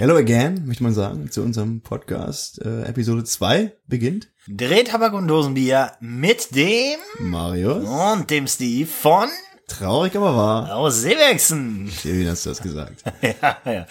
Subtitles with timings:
[0.00, 2.64] Hello again, möchte man sagen, zu unserem Podcast.
[2.64, 4.28] Äh, Episode 2 beginnt.
[4.46, 7.84] Drehtabak und Dosenbier mit dem Marius.
[7.84, 9.28] und dem Steve von
[9.66, 10.76] Traurig, aber wahr.
[10.76, 11.90] aus Seewechsen.
[12.04, 13.02] Wie hast du das gesagt?
[13.22, 13.86] ja, ja.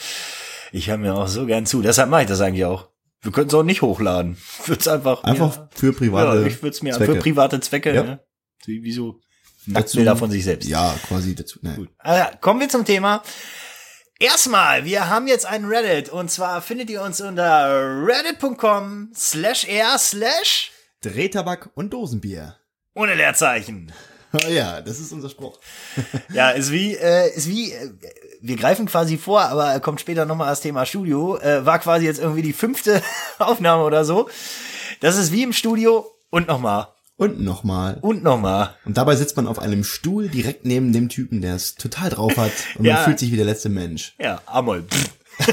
[0.71, 1.81] Ich höre mir auch so gern zu.
[1.81, 2.87] Deshalb mache ich das eigentlich auch.
[3.21, 4.37] Wir können es auch nicht hochladen.
[4.65, 7.15] Würde es einfach Einfach mir, für private ja, ich würde es mir Zwecke.
[7.15, 7.93] für private Zwecke.
[7.93, 8.03] Ja.
[8.03, 8.19] Ne?
[8.63, 9.19] Wie, wie so
[9.65, 10.69] Nacktbilder von sich selbst.
[10.69, 11.59] Ja, quasi dazu.
[11.61, 11.75] Nee.
[11.75, 11.89] Gut.
[11.97, 13.21] Also, kommen wir zum Thema.
[14.19, 19.97] Erstmal, wir haben jetzt einen Reddit und zwar findet ihr uns unter reddit.com slash r
[19.99, 22.55] slash Drehtabak und Dosenbier.
[22.95, 23.93] ohne Leerzeichen.
[24.33, 25.59] Oh ja, das ist unser Spruch.
[26.33, 27.91] Ja, ist wie, äh, ist wie, äh,
[28.41, 31.37] wir greifen quasi vor, aber kommt später nochmal das Thema Studio.
[31.37, 33.03] Äh, war quasi jetzt irgendwie die fünfte
[33.37, 34.29] Aufnahme oder so.
[34.99, 36.87] Das ist wie im Studio und nochmal.
[37.17, 37.97] Und nochmal.
[38.01, 38.75] Und nochmal.
[38.85, 42.37] Und dabei sitzt man auf einem Stuhl direkt neben dem Typen, der es total drauf
[42.37, 42.51] hat.
[42.77, 42.95] Und Ja.
[42.95, 44.15] man fühlt sich wie der letzte Mensch.
[44.19, 44.85] Ja, Amol.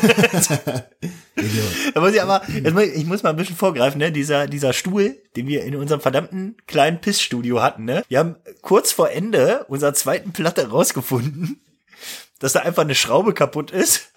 [1.95, 4.11] Da muss ich aber, ich muss mal ein bisschen vorgreifen, ne?
[4.13, 8.03] Dieser, dieser Stuhl, den wir in unserem verdammten kleinen Pissstudio hatten, ne?
[8.09, 11.61] Wir haben kurz vor Ende unserer zweiten Platte rausgefunden,
[12.39, 14.13] dass da einfach eine Schraube kaputt ist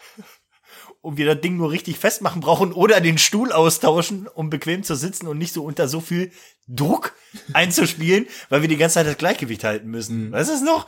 [1.07, 4.93] und wir das Ding nur richtig festmachen brauchen oder den Stuhl austauschen, um bequem zu
[4.93, 6.33] sitzen und nicht so unter so viel
[6.67, 7.13] Druck
[7.53, 10.33] einzuspielen, weil wir die ganze Zeit das Gleichgewicht halten müssen.
[10.33, 10.85] Weißt du es noch?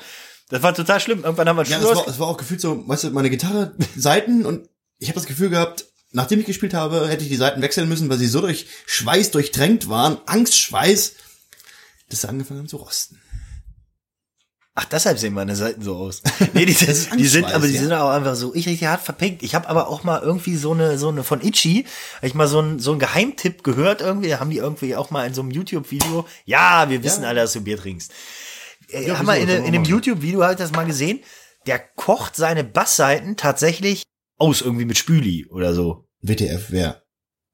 [0.50, 1.24] Das war total schlimm.
[1.24, 3.12] Irgendwann haben wir einen Ja, Stuhl es war, es war auch gefühlt so, weißt du,
[3.12, 7.30] meine Gitarre, Seiten und ich habe das Gefühl gehabt, nachdem ich gespielt habe, hätte ich
[7.30, 11.14] die Seiten wechseln müssen, weil sie so durch Schweiß durchtränkt waren, Angstschweiß,
[12.10, 13.22] dass sie angefangen haben zu rosten.
[14.82, 16.22] Ach, deshalb sehen meine Seiten so aus.
[16.54, 17.82] Nee, die, ist die sind, aber die ja.
[17.82, 19.44] sind auch einfach so ich richtig hart verpinkt.
[19.44, 21.86] Ich habe aber auch mal irgendwie so eine, so eine von Itchy,
[22.16, 24.30] hab ich mal so ein so ein Geheimtipp gehört irgendwie.
[24.30, 26.26] Da haben die irgendwie auch mal in so einem YouTube-Video.
[26.46, 27.30] Ja, wir wissen Ja.
[27.30, 28.10] alle, dass du Bier trinkst.
[28.88, 29.92] Äh, Ja, haben wir in, in dem machen.
[29.92, 31.20] YouTube-Video habe ich das mal gesehen.
[31.68, 34.04] Der kocht seine Bassseiten tatsächlich
[34.38, 36.08] aus irgendwie mit Spüli oder so.
[36.22, 37.04] WTF, wer?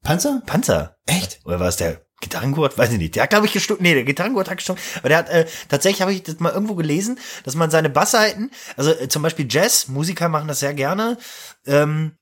[0.04, 0.42] Panzer?
[0.46, 0.96] Panzer.
[1.06, 1.40] Echt?
[1.44, 2.78] Oder war es der Gitarrengurt?
[2.78, 3.16] Weiß ich nicht.
[3.16, 3.82] Der hat, glaube ich, gestunken.
[3.82, 4.82] Nee, der Gitarrengurt hat gestunken.
[4.98, 8.50] Aber der hat, äh, tatsächlich habe ich das mal irgendwo gelesen, dass man seine Bassseiten,
[8.76, 11.18] also äh, zum Beispiel Jazz, Musiker machen das sehr gerne,
[11.66, 12.12] ähm,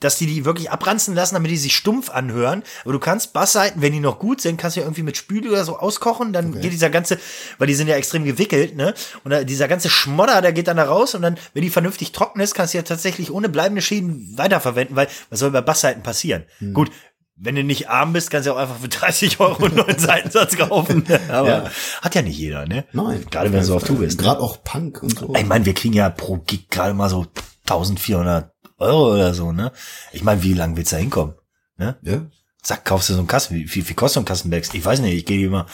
[0.00, 2.64] dass die die wirklich abranzen lassen, damit die sich stumpf anhören.
[2.82, 5.48] Aber du kannst Bassseiten, wenn die noch gut sind, kannst du ja irgendwie mit Spüli
[5.48, 6.32] oder so auskochen.
[6.32, 7.18] Dann geht dieser ganze,
[7.58, 8.94] weil die sind ja extrem gewickelt, ne?
[9.22, 11.14] Und dieser ganze Schmodder, der geht dann da raus.
[11.14, 14.96] Und dann, wenn die vernünftig trocken ist, kannst du ja tatsächlich ohne bleibende Schäden weiterverwenden,
[14.96, 16.46] weil was soll bei Bassseiten passieren?
[16.72, 16.90] Gut.
[17.36, 20.56] Wenn du nicht arm bist, kannst du auch einfach für 30 Euro einen neuen Seitensatz
[20.56, 21.04] kaufen.
[21.28, 21.70] Aber Ja.
[22.02, 22.84] hat ja nicht jeder, ne?
[22.92, 23.26] Nein.
[23.30, 24.18] Gerade wenn du so auf Tour bist.
[24.18, 24.24] Ne?
[24.24, 25.34] Gerade auch Punk und so.
[25.34, 27.26] Ich meine, wir kriegen ja pro Gig gerade mal so
[27.66, 29.72] 1400 Euro oder so, ne?
[30.12, 31.34] Ich meine, wie lange willst du da hinkommen?
[31.78, 31.96] Ne?
[32.02, 32.26] Ja.
[32.62, 33.54] Zack, kaufst du so einen Kasten.
[33.56, 34.72] Wie viel, viel kostet so ein Kastenbags?
[34.74, 35.66] Ich weiß nicht, ich gehe immer.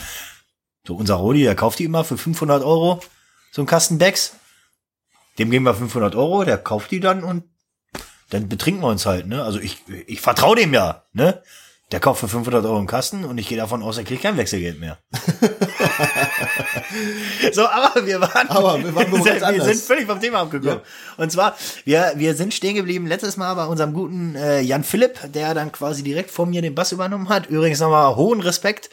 [0.86, 3.00] So unser Rodi, der kauft die immer für 500 Euro,
[3.52, 4.36] so ein Kastenbags.
[5.38, 7.44] Dem geben wir 500 Euro, der kauft die dann und
[8.30, 9.42] dann betrinken wir uns halt, ne?
[9.42, 11.42] Also ich, ich vertraue dem ja, ne?
[11.90, 14.36] Der kauft für 500 Euro einen Kasten und ich gehe davon aus, er kriegt kein
[14.36, 14.98] Wechselgeld mehr.
[17.52, 20.80] so, aber wir waren, Aber wir waren wir sind völlig vom Thema abgekommen.
[21.16, 21.56] Und zwar,
[21.86, 25.72] wir, wir sind stehen geblieben letztes Mal bei unserem guten äh, Jan Philipp, der dann
[25.72, 27.46] quasi direkt vor mir den Bass übernommen hat.
[27.46, 28.90] Übrigens nochmal hohen Respekt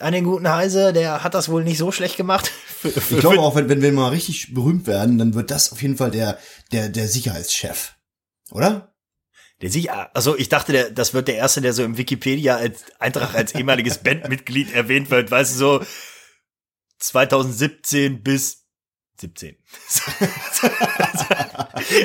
[0.00, 2.50] an den guten Heise, der hat das wohl nicht so schlecht gemacht.
[2.84, 5.96] Ich glaube auch, wenn, wenn wir mal richtig berühmt werden, dann wird das auf jeden
[5.96, 6.38] Fall der,
[6.70, 7.95] der, der Sicherheitschef.
[8.50, 8.94] Oder?
[9.62, 12.84] Der sich, also ich dachte, der, das wird der erste, der so im Wikipedia als
[12.98, 15.86] Eintrag als ehemaliges Bandmitglied erwähnt wird, weißt du, so
[16.98, 18.65] 2017 bis
[19.18, 19.56] 17.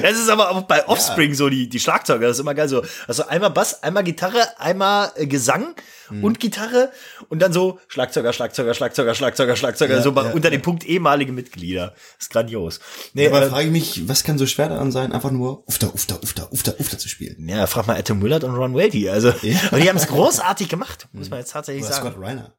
[0.01, 2.83] das ist aber auch bei Offspring so, die, die Schlagzeuger, das ist immer geil so.
[3.07, 5.75] Also einmal Bass, einmal Gitarre, einmal äh, Gesang
[6.11, 6.23] Mhm.
[6.25, 6.91] und Gitarre
[7.29, 10.57] und dann so Schlagzeuger, Schlagzeuger, Schlagzeuger, Schlagzeuger, Schlagzeuger, Ja, so ja, unter ja.
[10.57, 11.89] dem Punkt ehemalige Mitglieder.
[12.17, 12.79] Das ist grandios.
[13.13, 15.93] Nee, Aber äh, frage ich mich, was kann so schwer daran sein, einfach nur Ufter,
[15.93, 17.47] Ufter, Ufter, Ufter, Ufter zu spielen?
[17.47, 19.09] Ja, frag mal Adam Willard und Ron Welty.
[19.09, 19.29] Also,
[19.69, 22.11] aber die haben es großartig gemacht, muss man jetzt tatsächlich Oder sagen.
[22.11, 22.53] Scott Reiner.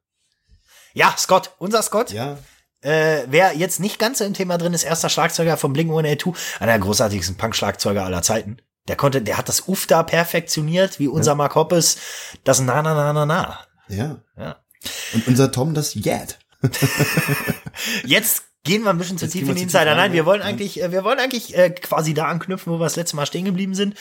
[0.94, 2.10] Ja, Scott, unser Scott.
[2.10, 2.38] Ja.
[2.82, 6.72] Äh, wer jetzt nicht ganz so im Thema drin ist, erster Schlagzeuger von Blink-182, einer
[6.72, 8.58] der großartigsten Punk-Schlagzeuger aller Zeiten.
[8.88, 11.98] Der konnte, der hat das Uf da perfektioniert, wie unser Mark Hoppes,
[12.42, 13.58] das Na Na Na Na Na.
[13.88, 14.18] Ja.
[14.36, 14.56] Ja.
[15.14, 16.38] Und unser Tom das Yad.
[18.04, 19.94] Jetzt gehen wir ein bisschen zu Jetzt tief in die Insider.
[19.94, 20.26] Nein, wir ja.
[20.26, 20.46] wollen Ja.
[20.46, 23.44] eigentlich, äh, wir wollen eigentlich äh, quasi da anknüpfen, wo wir das letzte Mal stehen
[23.44, 23.96] geblieben sind.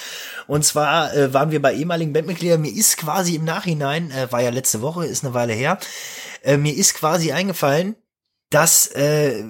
[0.48, 2.62] Und zwar äh, waren wir bei ehemaligen Bandmitgliedern.
[2.62, 5.80] Mir ist quasi im Nachhinein, äh, war ja letzte Woche, ist eine Weile her,
[6.44, 7.96] äh, mir ist quasi eingefallen,
[8.52, 9.44] dass äh,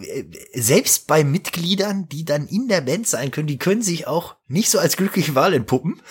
[0.53, 4.69] selbst bei Mitgliedern, die dann in der Band sein können, die können sich auch nicht
[4.69, 6.01] so als glückliche Wahl entpuppen.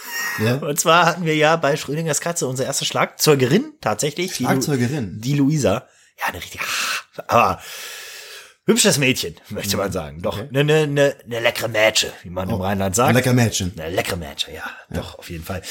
[0.45, 0.57] Ja.
[0.57, 4.37] Und zwar hatten wir ja bei Schrödingers Katze unsere erste Schlagzeugerin tatsächlich.
[4.37, 5.21] die Lu- Schlagzeugerin.
[5.21, 5.87] die Luisa.
[6.19, 6.65] Ja, eine richtige.
[7.29, 7.63] Aber
[8.71, 10.23] hübsches Mädchen, möchte man sagen.
[10.23, 13.11] Doch, eine ne, ne, ne leckere Mädche, wie man im Rheinland sagt.
[13.11, 13.73] Ein lecker Mädchen.
[13.77, 15.63] Eine leckere Mädche, ja, doch, auf jeden Fall.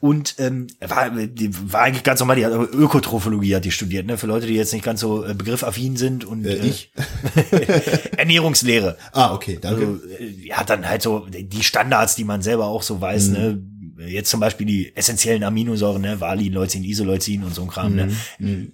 [0.00, 4.16] Und ähm, war, die war eigentlich ganz normal, die hat Ökotrophologie hat die studiert, ne?
[4.18, 6.92] Für Leute, die jetzt nicht ganz so äh, begriffaffin sind und Äh, ich?
[8.16, 8.96] Ernährungslehre.
[9.12, 9.80] Ah, okay, danke.
[9.86, 13.28] Also, äh, die hat dann halt so die Standards, die man selber auch so weiß,
[13.28, 13.58] ne?
[13.98, 16.20] Jetzt zum Beispiel die essentiellen Aminosäuren, ne?
[16.20, 18.10] Valin, Leucin, Isoleucin und so ein Kram, ne?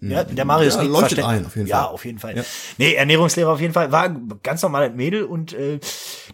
[0.01, 1.95] Ja, der Marius Ja, leuchtet ein, auf jeden Ja, Fall.
[1.95, 2.37] auf jeden Fall.
[2.37, 2.45] Ja.
[2.79, 3.93] Nee, Ernährungslehrer auf jeden Fall.
[3.93, 5.79] War ein ganz normales Mädel und äh,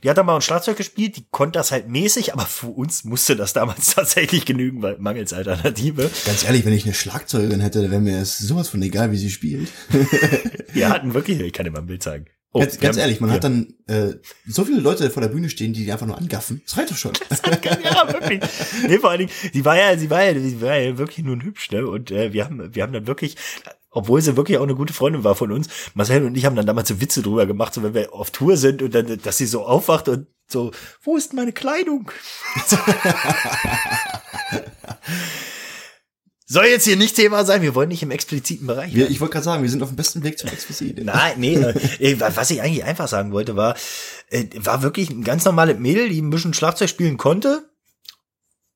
[0.02, 3.04] die hat dann mal ein Schlagzeug gespielt, die konnte das halt mäßig, aber für uns
[3.04, 6.10] musste das damals tatsächlich genügen, weil mangels Alternative.
[6.24, 9.30] Ganz ehrlich, wenn ich eine Schlagzeugerin hätte, wäre mir es sowas von egal, wie sie
[9.30, 9.68] spielt.
[10.72, 12.26] Wir hatten wirklich, ich kann dir mal ein Bild zeigen.
[12.58, 13.36] Oh, ganz ganz ehrlich, man ja.
[13.36, 14.14] hat dann äh,
[14.46, 16.62] so viele Leute vor der Bühne stehen, die die einfach nur angaffen.
[16.64, 17.12] Das reicht doch schon.
[17.84, 18.40] ja, wirklich.
[18.86, 21.42] Nee, vor allen Dingen, sie war ja, sie war ja, sie war ja wirklich nun
[21.42, 21.86] hübsch, ne?
[21.86, 23.36] Und äh, wir haben, wir haben dann wirklich,
[23.90, 26.66] obwohl sie wirklich auch eine gute Freundin war von uns, Marcel und ich haben dann
[26.66, 29.46] damals so Witze drüber gemacht, so wenn wir auf Tour sind und dann, dass sie
[29.46, 30.72] so aufwacht und so,
[31.02, 32.10] wo ist meine Kleidung?
[36.50, 38.94] Soll jetzt hier nicht Thema sein, wir wollen nicht im expliziten Bereich.
[38.94, 40.98] Wir, ich wollte gerade sagen, wir sind auf dem besten Weg zum Exquisit.
[41.04, 43.76] Nein, nee, äh, was ich eigentlich einfach sagen wollte, war,
[44.30, 47.67] äh, war wirklich ein ganz normales Mädel, die ein bisschen Schlagzeug spielen konnte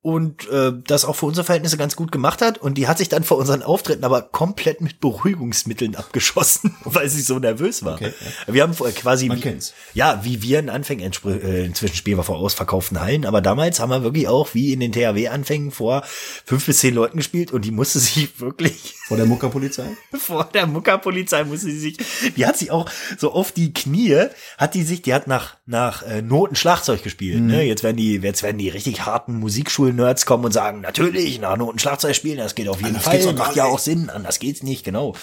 [0.02, 2.58] und äh, das auch für unsere Verhältnisse ganz gut gemacht hat.
[2.58, 7.22] Und die hat sich dann vor unseren Auftritten aber komplett mit Beruhigungsmitteln abgeschossen, weil sie
[7.22, 7.94] so nervös war.
[7.94, 8.12] Okay,
[8.48, 9.74] Wir haben vorher quasi, Man wie- kennt's.
[9.94, 13.90] ja, wie wir in Anfängen, äh, inzwischen spielen wir vor ausverkauften Hallen, aber damals haben
[13.90, 16.02] wir wirklich auch wie in den THW-Anfängen vor
[16.44, 19.86] fünf bis zehn Leuten gespielt und die musste sich wirklich Vor der Muckerpolizei.
[20.18, 21.96] vor der Muckerpolizei musste sie sich,
[22.36, 24.24] die hat sich auch so auf die Knie,
[24.58, 27.46] hat die sich, die hat nach, nach äh, Noten Schlagzeug gespielt, Mhm.
[27.46, 27.62] ne?
[27.62, 29.38] Jetzt werden die, jetzt werden die richtig harten
[29.92, 33.32] Musikschul-Nerds kommen und sagen, natürlich, nach Noten Schlagzeug spielen, das geht auf jeden Anders Fall,
[33.34, 35.14] macht ja auch Sinn, anders geht's nicht, genau.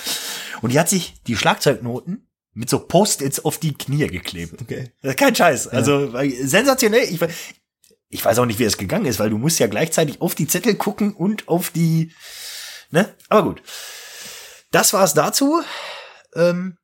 [0.61, 4.61] Und die hat sich die Schlagzeugnoten mit so Post-its auf die Knie geklebt.
[4.61, 4.91] Okay.
[5.15, 5.67] Kein Scheiß.
[5.67, 7.03] Also weil- sensationell.
[7.03, 7.19] Ich,
[8.09, 10.47] ich weiß auch nicht, wie es gegangen ist, weil du musst ja gleichzeitig auf die
[10.47, 12.11] Zettel gucken und auf die.
[12.91, 13.13] Ne?
[13.29, 13.61] Aber gut.
[14.71, 15.61] Das war's dazu.
[16.35, 16.77] Ähm,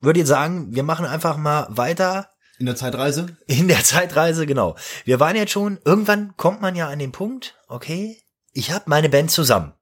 [0.00, 3.26] Würde jetzt sagen, wir machen einfach mal weiter In der Zeitreise.
[3.46, 4.76] in der Zeitreise, genau.
[5.04, 8.22] Wir waren jetzt schon, irgendwann kommt man ja an den Punkt, okay,
[8.52, 9.72] ich habe meine Band zusammen.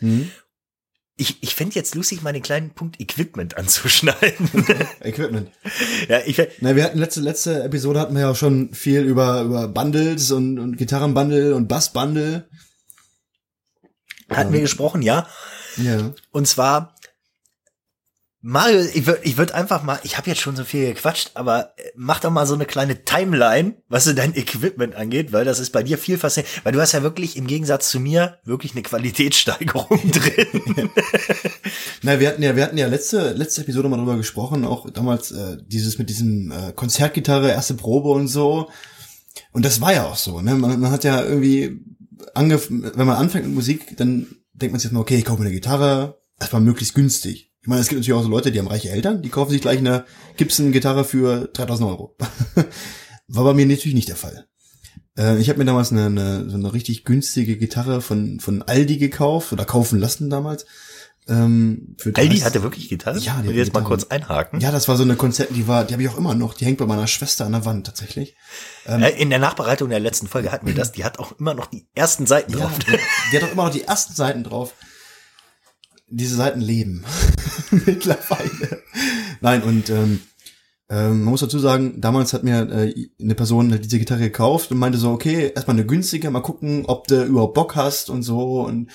[0.00, 0.30] Mhm.
[1.16, 4.48] Ich, ich fänd jetzt lustig, mal den kleinen Punkt Equipment anzuschneiden.
[5.00, 5.50] Equipment.
[6.08, 9.42] ja, ich, Na, wir hatten letzte, letzte Episode hatten wir ja auch schon viel über,
[9.42, 12.48] über Bundles und, und Gitarrenbundle und Bassbundle.
[14.30, 15.28] hatten wir gesprochen, ja.
[15.76, 16.12] Ja.
[16.30, 16.94] Und zwar,
[18.44, 21.74] Mario, ich würde ich würd einfach mal, ich habe jetzt schon so viel gequatscht, aber
[21.76, 25.60] äh, mach doch mal so eine kleine Timeline, was so dein Equipment angeht, weil das
[25.60, 28.72] ist bei dir viel faszinierend, weil du hast ja wirklich im Gegensatz zu mir wirklich
[28.72, 30.90] eine Qualitätssteigerung drin.
[32.02, 35.30] Na, wir hatten ja, wir hatten ja letzte, letzte Episode mal drüber gesprochen, auch damals
[35.30, 38.70] äh, dieses mit diesem äh, Konzertgitarre, erste Probe und so.
[39.52, 40.56] Und das war ja auch so, ne?
[40.56, 41.80] Man, man hat ja irgendwie
[42.34, 45.46] angef wenn man anfängt mit Musik, dann denkt man sich erstmal, okay, ich kaufe mir
[45.46, 47.51] eine Gitarre, erstmal möglichst günstig.
[47.62, 49.60] Ich meine, es gibt natürlich auch so Leute, die haben reiche Eltern, die kaufen sich
[49.60, 50.04] gleich eine
[50.36, 52.16] Gibson-Gitarre für 3000 Euro.
[53.28, 54.46] War bei mir natürlich nicht der Fall.
[55.16, 58.98] Äh, ich habe mir damals eine, eine, so eine richtig günstige Gitarre von, von Aldi
[58.98, 60.66] gekauft oder kaufen lassen damals.
[61.28, 63.20] Ähm, für Aldi 30 hatte wirklich Gitarre?
[63.20, 64.58] Ja, die jetzt mal kurz einhaken.
[64.60, 66.54] Ja, das war so eine Konzert, die war, die habe ich auch immer noch.
[66.54, 68.34] Die hängt bei meiner Schwester an der Wand tatsächlich.
[68.86, 70.90] Äh, In der Nachbereitung der letzten Folge hatten wir das.
[70.90, 72.76] Die hat auch immer noch die ersten Seiten Ja, drauf.
[72.80, 72.98] die,
[73.30, 74.74] die hat auch immer noch die ersten Seiten drauf.
[76.14, 77.04] Diese Seiten leben
[77.70, 78.82] mittlerweile.
[79.40, 80.20] Nein, und ähm,
[80.90, 84.78] ähm, man muss dazu sagen, damals hat mir äh, eine Person diese Gitarre gekauft und
[84.78, 88.60] meinte so, okay, erstmal eine günstige, mal gucken, ob du überhaupt Bock hast und so.
[88.60, 88.90] Und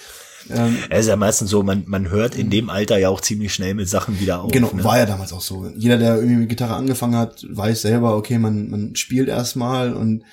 [0.50, 3.52] ähm, Es ist ja meistens so, man, man hört in dem Alter ja auch ziemlich
[3.54, 4.52] schnell mit Sachen wieder auf.
[4.52, 4.84] Genau, ne?
[4.84, 5.72] war ja damals auch so.
[5.76, 10.24] Jeder, der irgendwie mit Gitarre angefangen hat, weiß selber, okay, man, man spielt erstmal und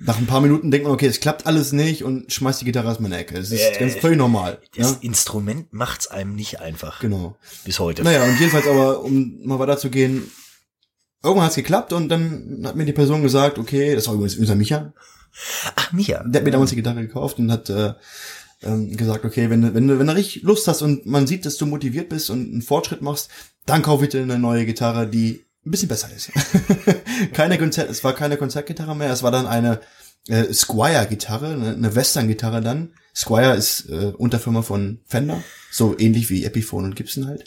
[0.00, 2.90] nach ein paar Minuten denkt man, okay, es klappt alles nicht und schmeißt die Gitarre
[2.90, 3.38] aus meiner Ecke.
[3.38, 4.58] Es ist Äh, ganz völlig normal.
[4.76, 4.98] Das Ja?
[5.00, 7.00] Instrument macht's einem nicht einfach.
[7.00, 7.36] Genau.
[7.64, 8.02] Bis heute.
[8.02, 10.30] Naja, und jedenfalls aber, um mal weiterzugehen,
[11.22, 14.54] irgendwann hat's geklappt und dann hat mir die Person gesagt, okay, das war übrigens unser
[14.54, 14.92] Micha,
[15.76, 16.22] Ach, Mia.
[16.24, 17.92] der hat mir damals die Gitarre gekauft und hat äh,
[18.62, 21.44] ähm, gesagt, okay, wenn du, wenn du, wenn du richtig Lust hast und man sieht,
[21.46, 23.28] dass du motiviert bist und einen Fortschritt machst,
[23.66, 26.30] dann kauf bitte eine neue Gitarre, die ein bisschen besser ist.
[27.32, 29.80] keine Konzert, es war keine Konzertgitarre mehr, es war dann eine
[30.28, 32.94] äh, Squire-Gitarre, eine, eine Western-Gitarre dann.
[33.14, 37.44] Squire ist äh, Unterfirma von Fender, so ähnlich wie Epiphone und Gibson halt.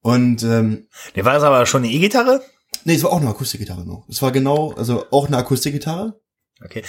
[0.00, 2.42] Und ähm, Der war das aber schon eine E-Gitarre?
[2.84, 4.08] nee, es war auch eine Akustikgitarre noch.
[4.08, 6.20] Es war genau, also auch eine Akustikgitarre.
[6.64, 6.82] Okay.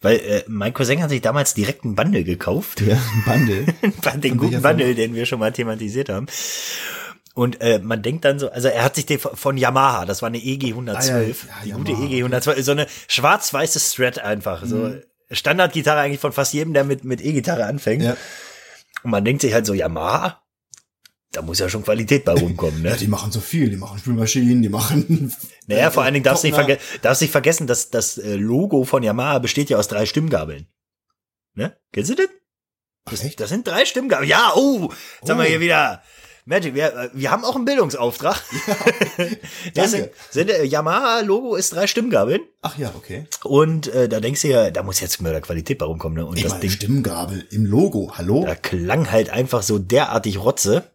[0.00, 2.80] Weil äh, mein Cousin hat sich damals direkt einen Bundle gekauft.
[2.82, 4.20] Ja, ein Bundle.
[4.20, 4.62] den guten?
[4.62, 6.26] Bundle, den wir schon mal thematisiert haben.
[7.38, 10.26] Und äh, man denkt dann so, also er hat sich den von- Yamaha, das war
[10.26, 14.18] eine EG 112, Ah, ja, ja, die Yamaha, gute EG 112, so eine schwarz-weiße Strat
[14.18, 14.96] einfach, so
[15.30, 18.02] Standardgitarre eigentlich von fast jedem, der mit mit E-Gitarre anfängt.
[18.02, 18.16] Ja.
[19.04, 20.42] Und man denkt sich halt so, Yamaha,
[21.30, 22.88] da muss ja schon Qualität bei rumkommen, ne?
[22.90, 23.70] Ja, die machen so viel.
[23.70, 25.32] Die machen Spülmaschinen, die machen.
[25.68, 28.82] Naja, vor allen Dingen darfst du nicht, verge darfst nicht vergessen, dass das äh, Logo
[28.84, 30.66] von Yamaha besteht ja aus drei Stimmgabeln.
[31.54, 31.76] Ne?
[31.92, 33.22] Kennst du das?
[33.24, 33.38] Echt?
[33.38, 34.28] Das sind drei Stimmgabeln.
[34.28, 34.90] Ja, oh,
[35.20, 35.48] jetzt haben wir Oh.
[35.48, 36.02] hier wieder.
[36.48, 38.42] Magic, wir, äh, wir haben auch einen Bildungsauftrag.
[39.18, 39.18] das
[39.74, 39.88] danke.
[39.90, 42.40] sind, sind, äh, Yamaha-Logo ist drei Stimmgabeln.
[42.62, 43.26] Ach ja, okay.
[43.44, 46.16] Und äh, da denkst du ja, da muss jetzt mehr Qualität bei rumkommen.
[46.16, 46.24] Ne?
[46.24, 48.12] Und Ich das meine, Ding, Stimmgabel im Logo.
[48.16, 48.46] Hallo?
[48.46, 50.90] da klang halt einfach so derartig Rotze.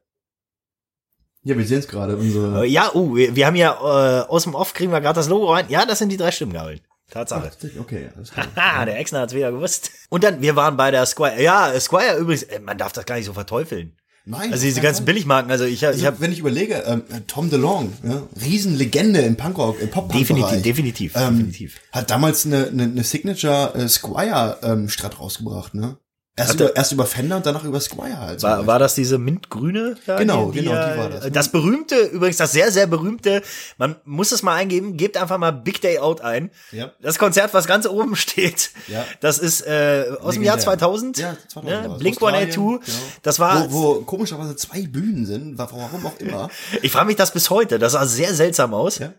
[1.43, 2.17] Ja, wir sehen es gerade.
[2.17, 2.65] Unsere.
[2.65, 5.29] Äh, ja, oh, wir, wir haben ja äh, aus dem Off kriegen wir gerade das
[5.29, 5.65] Logo rein.
[5.69, 6.81] Ja, das sind die drei Stimmgabeln.
[7.12, 7.51] Tatsache.
[7.79, 8.48] Okay, alles klar.
[8.55, 9.91] Ah, der Exner hat's wieder gewusst.
[10.10, 11.39] Und dann, wir waren bei der Squire.
[11.39, 13.95] Ja, Squire übrigens, man darf das gar nicht so verteufeln.
[14.25, 14.53] Nein.
[14.53, 15.03] Also diese ganzen.
[15.06, 19.20] Billigmarken, also ich, hab- ich Also, habe wenn ich überlege, ähm, Tom DeLonge, ja, Riesenlegende
[19.20, 21.75] im Punkrock, im pop definitiv, definitiv, ähm, definitiv.
[21.92, 25.98] Hat damals eine, eine, eine Signature äh, Squire ähm, Strat rausgebracht, ne?
[26.36, 28.40] Erst er- über, erst über Fender und danach über Squire halt.
[28.42, 28.48] so.
[28.48, 29.96] War, war das diese mintgrüne?
[30.08, 31.32] da, Genau, genau, er- die war das.
[31.32, 33.44] Das berühmte, übrigens das sehr, sehr berühmte,
[33.78, 36.50] man muss es mal eingeben, gebt einfach mal Big Day Out ein.
[36.72, 36.92] Ja.
[37.02, 39.06] Das Konzert, was ganz oben steht, Ja.
[39.20, 40.78] das ist äh, aus dem Jahr Legendär.
[40.80, 41.18] 2000.
[41.20, 41.96] Ja, 2000 ne?
[42.00, 42.86] Blink Australien, 182.
[42.96, 43.06] genau.
[43.22, 46.50] Das war, wo, wo komischerweise zwei Bühnen sind, wa- warum auch immer.
[46.82, 48.98] ich frage mich das bis heute, das sah sehr seltsam aus.
[48.98, 49.13] Ja.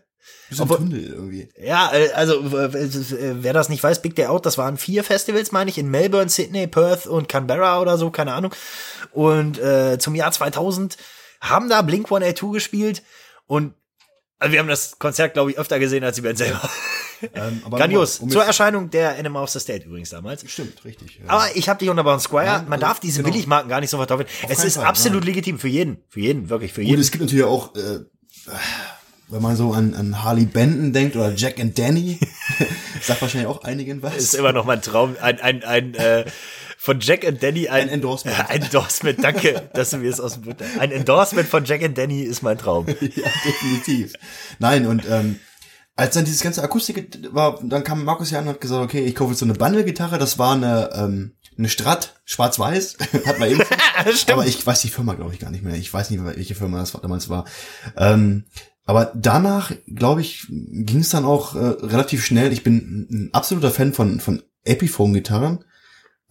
[0.51, 1.49] Ein Aber- Tunnel irgendwie.
[1.59, 2.69] Ja, äh, also äh,
[3.43, 6.29] wer das nicht weiß, Big Day Out, das waren vier Festivals, meine ich, in Melbourne,
[6.29, 8.53] Sydney, Perth und Canberra oder so, keine Ahnung.
[9.11, 10.97] Und äh, zum Jahr 2000
[11.41, 13.03] haben da Blink 182 gespielt
[13.47, 13.73] und
[14.37, 16.69] also wir haben das Konzert, glaube ich, öfter gesehen als die Band selber.
[17.33, 18.19] Ähm, aber Grandios.
[18.19, 20.43] um Zur Erscheinung der Enema of the State übrigens damals.
[20.51, 21.19] Stimmt, richtig.
[21.23, 21.29] Ja.
[21.29, 22.45] Aber ich habe dich unterbrochen, Squire.
[22.45, 23.31] Ja, Man darf diese genau.
[23.33, 24.27] Billigmarken gar nicht so verteufeln.
[24.49, 25.27] Es ist Fall, absolut nein.
[25.27, 26.03] legitim für jeden.
[26.09, 26.99] Für jeden, wirklich, für jeden.
[26.99, 27.99] es gibt natürlich auch, äh,
[29.27, 32.19] wenn man so an, an Harley Benton denkt oder Jack and Danny,
[33.01, 34.15] sagt wahrscheinlich auch einigen was.
[34.15, 36.25] ist immer noch mein Traum, ein, ein, ein, äh,
[36.77, 38.37] von Jack and Danny ein, Ein Endorsement.
[38.49, 40.65] Ein Endorsement, danke, dass du mir das aus dem Butter.
[40.77, 42.85] Ein Endorsement von Jack and Danny ist mein Traum.
[43.01, 44.13] ja, definitiv.
[44.59, 45.39] Nein, und ähm,
[45.95, 49.03] als dann dieses ganze Akustik war, dann kam Markus ja an und hat gesagt, okay,
[49.03, 53.49] ich kaufe jetzt so eine Bundle-Gitarre, das war eine, ähm, eine Strat, schwarz-weiß, hat man
[53.49, 53.63] eben.
[54.31, 55.75] Aber ich weiß die Firma, glaube ich, gar nicht mehr.
[55.75, 57.45] Ich weiß nicht welche Firma das damals war.
[57.97, 58.43] Ähm,
[58.85, 62.53] aber danach, glaube ich, ging es dann auch äh, relativ schnell.
[62.53, 65.63] Ich bin ein absoluter Fan von, von Epiphone-Gitarren.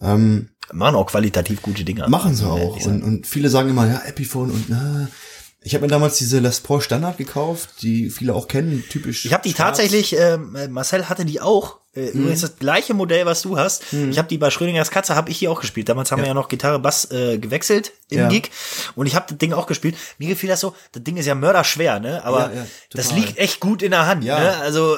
[0.01, 2.07] Ähm, Machen auch qualitativ gute Dinge.
[2.07, 2.83] Machen sie auch.
[2.85, 5.07] Und, und viele sagen immer, ja, Epiphone und äh.
[5.65, 9.25] Ich habe mir damals diese Les Paul Standard gekauft, die viele auch kennen, typisch.
[9.25, 9.77] Ich habe die schwarz.
[9.77, 11.79] tatsächlich, ähm, Marcel hatte die auch.
[11.95, 13.81] Äh, Übrigens das gleiche Modell, was du hast.
[13.91, 15.89] Ich habe die bei Schrödingers Katze, habe ich hier auch gespielt.
[15.89, 18.27] Damals haben wir ja noch Gitarre, Bass äh, gewechselt im Ja.
[18.29, 18.51] Gig.
[18.95, 19.95] Und ich habe das Ding auch gespielt.
[20.19, 22.23] Mir gefiel das so, das Ding ist ja mörderschwer, ne?
[22.23, 24.23] Aber Ja, ja, das liegt echt gut in der Hand.
[24.23, 24.39] Ja.
[24.39, 24.55] Ne?
[24.57, 24.97] Also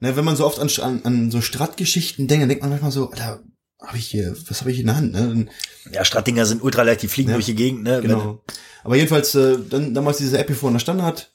[0.00, 2.92] Ne, wenn man so oft an, an, an so Strat-Geschichten denkt, dann denkt man manchmal
[2.92, 3.40] so, Alter,
[3.80, 5.12] hab ich hier, was habe ich in der Hand?
[5.12, 5.46] Ne?
[5.92, 8.00] Ja, Stratdinger sind ultra leicht, die fliegen Ja, durch die Gegend, ne?
[8.00, 8.42] genau.
[8.84, 11.32] Aber jedenfalls, äh, dann damals diese Epiphone Standard,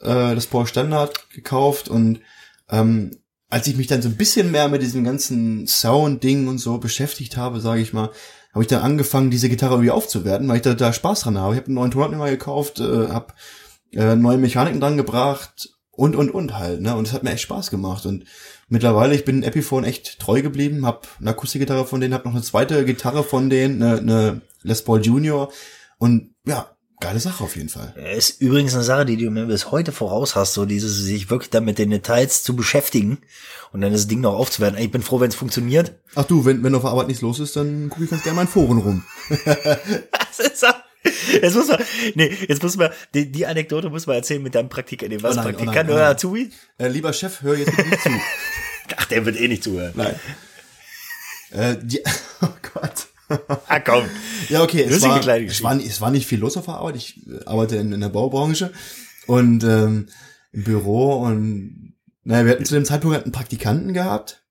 [0.00, 2.20] äh, das Paul Standard gekauft und
[2.68, 3.16] ähm,
[3.48, 7.36] als ich mich dann so ein bisschen mehr mit diesem ganzen Sound-Ding und so beschäftigt
[7.36, 8.10] habe, sage ich mal,
[8.52, 11.54] habe ich dann angefangen, diese Gitarre irgendwie aufzuwerten, weil ich da, da Spaß dran habe.
[11.54, 13.34] Ich habe einen neuen Tonabnehmer gekauft, äh, habe
[13.92, 16.96] äh, neue Mechaniken dran gebracht und und und halt, ne?
[16.96, 18.24] Und es hat mir echt Spaß gemacht und
[18.68, 22.42] mittlerweile ich bin Epiphone echt treu geblieben, habe eine Akustikgitarre von denen, habe noch eine
[22.44, 25.52] zweite Gitarre von denen, eine, eine Les Paul Junior
[25.98, 26.70] und ja,
[27.00, 27.94] geile Sache auf jeden Fall.
[28.16, 31.50] Ist übrigens eine Sache, die du mir bis heute voraus hast, so dieses sich wirklich
[31.50, 33.18] dann mit den Details zu beschäftigen
[33.72, 34.78] und dann das Ding noch aufzuwerten.
[34.78, 35.92] Ich bin froh, wenn es funktioniert.
[36.14, 38.36] Ach du, wenn wenn auf der Arbeit nichts los ist, dann gucke ich ganz gerne
[38.36, 39.04] mal in Foren rum.
[40.38, 40.66] Das ist so-
[41.40, 41.78] Jetzt muss man,
[42.16, 45.12] nee, jetzt muss man, die, die Anekdote muss man erzählen mit deinem Praktikant.
[45.12, 46.12] Nee, was Oh nein, oh Praktikant nein, oh oder nein.
[46.12, 46.50] Azubi?
[46.78, 48.10] Äh, lieber Chef, hör jetzt nicht zu.
[49.06, 49.92] Ach, der wird eh nicht zuhören.
[49.96, 50.14] Nein.
[51.52, 52.02] Äh, die,
[52.42, 53.06] oh Gott.
[53.68, 54.04] Ah, komm.
[54.48, 56.64] Ja, okay, es Lustige war, kleine es, war, nicht- es war nicht viel los auf
[56.66, 56.96] der Arbeit.
[56.96, 58.72] Ich äh, arbeite in, in der Baubranche
[59.28, 60.08] und ähm,
[60.52, 61.94] im Büro und
[62.24, 64.42] naja, wir hatten zu dem Zeitpunkt einen Praktikanten gehabt,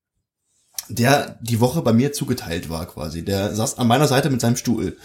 [0.88, 3.22] der die Woche bei mir zugeteilt war quasi.
[3.24, 4.96] Der saß an meiner Seite mit seinem Stuhl.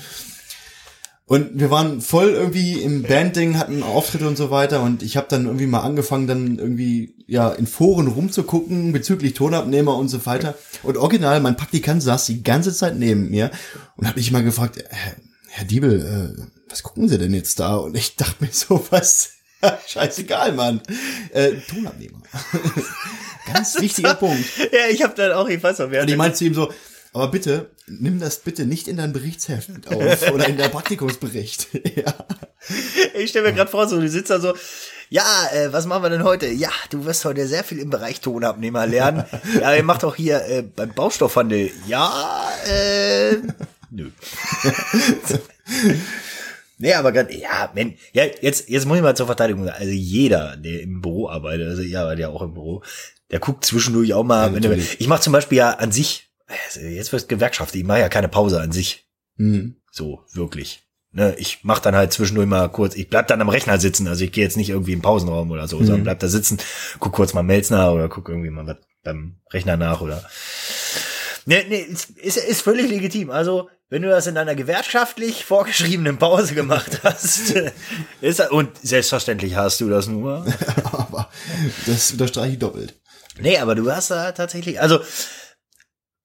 [1.32, 5.28] Und wir waren voll irgendwie im Bandding, hatten Auftritte und so weiter und ich habe
[5.30, 10.56] dann irgendwie mal angefangen, dann irgendwie ja in Foren rumzugucken bezüglich Tonabnehmer und so weiter.
[10.84, 13.50] Und original, mein Praktikant saß die ganze Zeit neben mir
[13.96, 15.16] und habe mich mal gefragt, Herr,
[15.48, 17.78] Herr Diebel, äh, was gucken Sie denn jetzt da?
[17.78, 19.30] Und ich dachte mir so, was?
[19.88, 20.82] Scheißegal, Mann.
[21.32, 22.24] Äh, Tonabnehmer.
[23.54, 24.44] Ganz wichtiger Punkt.
[24.58, 26.74] Ja, ich habe dann auch, ich weiß noch, wer Und ich meinte zu ihm so,
[27.14, 31.68] Aber bitte, nimm das bitte nicht in dein Berichtsheft auf oder in dein Praktikumsbericht.
[31.96, 32.14] ja.
[33.16, 34.54] Ich stelle mir gerade vor, so, du sitzt da so,
[35.10, 36.48] ja, äh, was machen wir denn heute?
[36.48, 39.26] Ja, du wirst heute sehr viel im Bereich Tonabnehmer lernen.
[39.60, 41.72] Ja, ihr macht auch hier äh, beim Baustoffhandel.
[41.86, 43.36] Ja, äh,
[43.90, 44.10] nö.
[46.78, 49.78] nee, aber grad, ja, wenn, ja, jetzt, jetzt muss ich mal zur Verteidigung sagen.
[49.78, 52.82] Also jeder, der im Büro arbeitet, also ihr arbeitet ja auch im Büro,
[53.32, 56.31] der guckt zwischendurch auch mal, Ja, wenn du, ich mache zum Beispiel ja an sich,
[56.76, 59.08] jetzt wird Gewerkschaft, ich mache ja keine Pause an sich.
[59.38, 59.76] Hm.
[59.92, 60.84] So, wirklich.
[61.14, 64.24] Ne, ich mach dann halt zwischendurch mal kurz, ich bleib dann am Rechner sitzen, also
[64.24, 65.86] ich gehe jetzt nicht irgendwie im Pausenraum oder so, Mhm.
[65.86, 66.58] sondern bleib da sitzen,
[67.00, 70.24] guck kurz mal Mails nach oder guck irgendwie mal was beim Rechner nach oder.
[71.46, 73.30] Nee, nee, ist, ist, ist völlig legitim.
[73.32, 77.56] Also, wenn du das in deiner gewerkschaftlich vorgeschriebenen Pause gemacht hast,
[78.22, 80.46] ist, und selbstverständlich hast du das nur.
[80.94, 81.30] Aber
[81.88, 82.94] das unterstreiche ich doppelt.
[83.40, 85.00] Nee, aber du hast da tatsächlich, also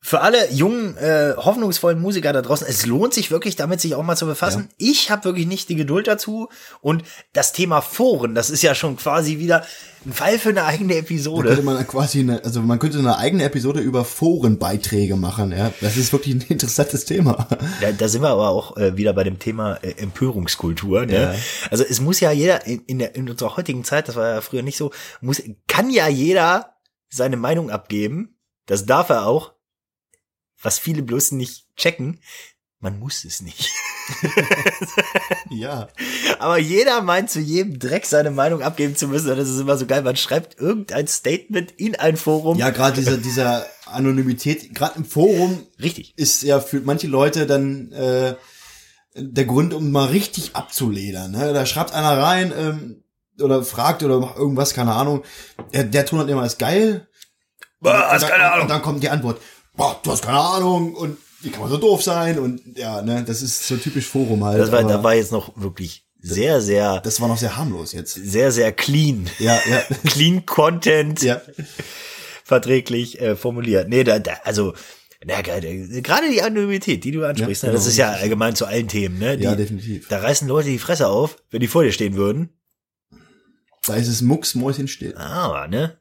[0.06, 4.04] für alle jungen, äh, hoffnungsvollen Musiker da draußen, es lohnt sich wirklich, damit sich auch
[4.04, 4.68] mal zu befassen.
[4.78, 6.48] Ich habe wirklich nicht die Geduld dazu.
[6.80, 9.66] Und das Thema Foren, das ist ja schon quasi wieder
[10.06, 11.48] ein Fall für eine eigene Da Episode.
[11.48, 15.72] könnte man quasi eine, also man könnte eine eigene Episode über Forenbeiträge machen, ja.
[15.80, 17.48] Das ist wirklich ein interessantes Thema.
[17.80, 21.06] Da, da sind wir aber auch äh, wieder bei dem Thema äh, Empörungskultur.
[21.06, 21.20] Ne?
[21.20, 21.34] Ja.
[21.72, 24.40] Also es muss ja jeder in, in, der, in unserer heutigen Zeit, das war ja
[24.40, 26.76] früher nicht so, muss, kann ja jeder
[27.08, 28.36] seine Meinung abgeben.
[28.66, 29.55] Das darf er auch.
[30.62, 32.20] Was viele bloß nicht checken,
[32.80, 33.70] man muss es nicht.
[35.50, 35.88] Ja.
[36.38, 39.30] Aber jeder meint zu jedem Dreck seine Meinung abgeben zu müssen.
[39.30, 40.02] Und das ist immer so geil.
[40.02, 42.58] Man schreibt irgendein Statement in ein Forum.
[42.58, 46.14] Ja, gerade dieser, dieser Anonymität, gerade im Forum Richtig.
[46.16, 48.34] ist ja für manche Leute dann äh,
[49.14, 51.30] der Grund, um mal richtig abzuledern.
[51.30, 51.52] Ne?
[51.52, 53.02] Da schreibt einer rein ähm,
[53.40, 55.22] oder fragt oder macht irgendwas, keine Ahnung.
[55.72, 57.08] Der, der Ton hat immer ist geil.
[57.84, 58.62] Hast und, keine Ahnung.
[58.62, 59.40] und dann kommt die Antwort,
[59.76, 62.38] boah, du hast keine Ahnung und wie kann man so doof sein?
[62.38, 64.60] Und ja, ne, das ist so typisch Forum halt.
[64.60, 68.14] Das war, da war jetzt noch wirklich sehr, sehr, das war noch sehr harmlos jetzt.
[68.14, 69.30] sehr, sehr clean.
[69.38, 69.82] Ja, ja.
[70.10, 71.40] Clean Content ja.
[72.44, 73.88] verträglich äh, formuliert.
[73.88, 74.74] Nee, da, da also,
[75.24, 75.68] na, gerade
[76.02, 77.90] gerade die Anonymität, die du ansprichst, Ja, ne, das genau.
[77.90, 79.36] ist ja allgemein zu allen Themen, ne?
[79.36, 80.08] Die, Ja, definitiv.
[80.08, 82.50] Da reißen Leute die Fresse auf, wenn die vor dir stehen würden.
[83.86, 85.14] Da ist es Mucksmäuschen still.
[85.16, 85.96] Ah, ne?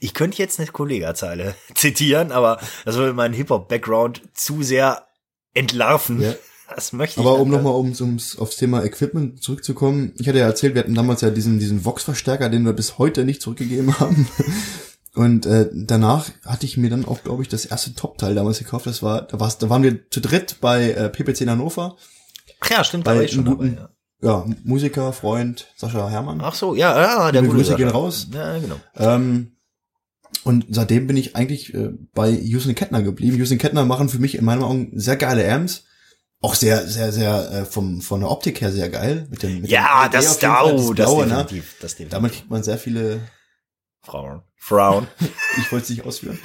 [0.00, 5.06] Ich könnte jetzt eine Kollegazeile zitieren, aber das würde meinen Hip-Hop-Background zu sehr
[5.54, 6.20] entlarven.
[6.22, 6.34] Ja.
[6.74, 10.44] Das möchte ich Aber um nochmal ums, ums, aufs Thema Equipment zurückzukommen, ich hatte ja
[10.44, 14.28] erzählt, wir hatten damals ja diesen, diesen Vox-Verstärker, den wir bis heute nicht zurückgegeben haben.
[15.14, 18.84] Und äh, danach hatte ich mir dann auch, glaube ich, das erste Top-Teil damals gekauft.
[18.86, 21.96] Das war, da, war's, da waren wir zu dritt bei äh, PPC in Hannover.
[22.60, 23.88] Ach ja, stimmt, bei da war ich schon einem dabei, guten- ja.
[24.20, 26.42] Ja, Musiker, Freund, Sascha Hermann.
[26.42, 27.98] Ach so, ja, ja, der gute Grüße gehen Sascha.
[27.98, 28.26] raus.
[28.30, 28.76] Ja, genau.
[28.96, 29.52] Ähm,
[30.48, 33.36] und seitdem bin ich eigentlich äh, bei Houston Kettner geblieben.
[33.36, 35.84] Houston Kettner machen für mich in meinen Augen sehr geile Amps.
[36.40, 39.26] Auch sehr, sehr, sehr äh, vom von der Optik her sehr geil.
[39.28, 41.34] Mit dem, mit Ja, dem LED das, jeden Fall, das Blaue, ne?
[41.34, 42.08] definitiv, das definitiv.
[42.10, 43.20] Damit kriegt man sehr viele,
[44.00, 44.40] Frauen.
[44.56, 45.06] Frauen.
[45.58, 46.38] ich wollte es nicht ausführen.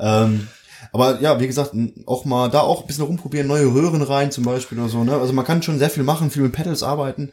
[0.00, 0.48] ähm,
[0.92, 4.42] aber ja, wie gesagt, auch mal da auch ein bisschen rumprobieren, neue Röhren rein zum
[4.42, 5.04] Beispiel oder so.
[5.04, 5.14] Ne?
[5.14, 7.30] Also man kann schon sehr viel machen, viel mit Pedals arbeiten.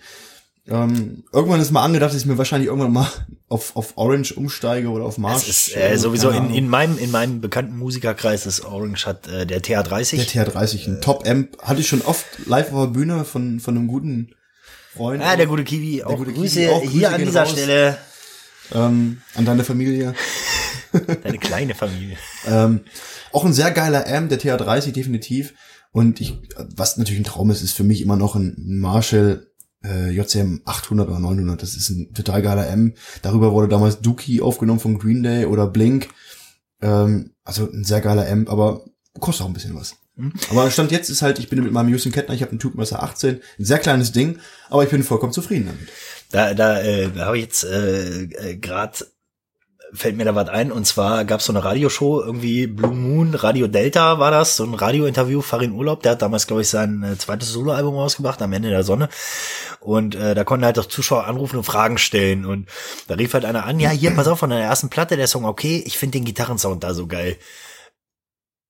[0.67, 3.07] Ähm, irgendwann ist mal angedacht, dass ich mir wahrscheinlich irgendwann mal
[3.47, 5.47] auf, auf Orange umsteige oder auf Marsch.
[5.47, 9.47] Das ist äh, sowieso in, in meinem in meinem bekannten Musikerkreis ist Orange hat äh,
[9.47, 10.17] der TH30.
[10.17, 13.87] Der TR30, ein Top-Amp, hatte ich schon oft live auf der Bühne von, von einem
[13.87, 14.35] guten
[14.93, 15.23] Freund.
[15.23, 17.51] ah, der gute Kiwi, auch gute Grüße Kiwi, auch Grüße hier an dieser raus.
[17.51, 17.97] Stelle.
[18.73, 20.13] ähm, an deine Familie.
[21.23, 22.17] Deine kleine Familie.
[22.45, 22.81] Ähm,
[23.31, 25.53] auch ein sehr geiler Amp, der TR30 definitiv.
[25.93, 29.47] Und ich, was natürlich ein Traum ist, ist für mich immer noch ein Marshall
[29.83, 31.61] äh, JCM 800 oder 900.
[31.61, 32.95] Das ist ein total geiler Amp.
[33.21, 36.09] Darüber wurde damals Dookie aufgenommen von Green Day oder Blink.
[36.81, 38.85] Ähm, also ein sehr geiler Amp, aber
[39.19, 39.95] kostet auch ein bisschen was.
[40.15, 40.33] Mhm.
[40.49, 43.01] Aber Stand jetzt ist halt, ich bin mit meinem Houston Kettner, ich habe einen Tubenmesser
[43.01, 44.39] 18, ein sehr kleines Ding,
[44.69, 45.89] aber ich bin vollkommen zufrieden damit.
[46.31, 49.05] Da, da, äh, da habe ich jetzt äh, äh, gerade
[49.93, 50.71] fällt mir da was ein.
[50.71, 54.63] Und zwar gab es so eine Radioshow irgendwie Blue Moon Radio Delta war das so
[54.63, 58.53] ein Radiointerview Farin Urlaub der hat damals glaube ich sein äh, zweites Soloalbum rausgebracht am
[58.53, 59.09] Ende der Sonne.
[59.79, 62.45] Und äh, da konnten halt auch Zuschauer anrufen und Fragen stellen.
[62.45, 62.69] Und
[63.07, 65.45] da rief halt einer an ja hier pass auf von der ersten Platte der Song
[65.45, 67.37] okay ich finde den Gitarrensound da so geil.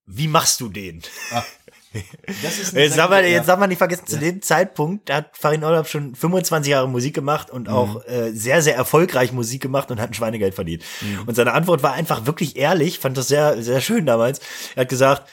[0.05, 0.97] Wie machst du den?
[0.97, 1.60] Ist
[2.73, 6.15] Jetzt darf, man, jetzt darf man nicht vergessen, zu dem Zeitpunkt hat Farin Urlaub schon
[6.15, 10.13] 25 Jahre Musik gemacht und auch äh, sehr, sehr erfolgreich Musik gemacht und hat ein
[10.13, 10.83] Schweinegeld verdient.
[11.25, 14.39] Und seine Antwort war einfach wirklich ehrlich, fand das sehr, sehr schön damals.
[14.75, 15.29] Er hat gesagt,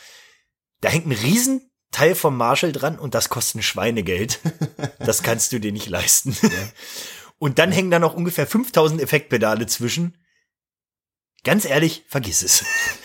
[0.80, 4.40] da hängt ein Riesenteil vom Marshall dran und das kostet ein Schweinegeld.
[4.98, 6.36] Das kannst du dir nicht leisten.
[7.38, 10.18] Und dann hängen da noch ungefähr 5000 Effektpedale zwischen.
[11.44, 12.64] Ganz ehrlich, vergiss es.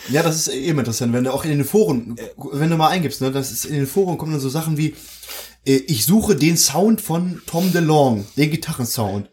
[0.10, 2.18] Ja, das ist eben interessant, wenn du auch in den Foren,
[2.52, 4.96] wenn du mal eingibst, ne, das ist in den Foren kommen dann so Sachen wie,
[5.66, 9.30] äh, ich suche den Sound von Tom DeLong, den Gitarrensound.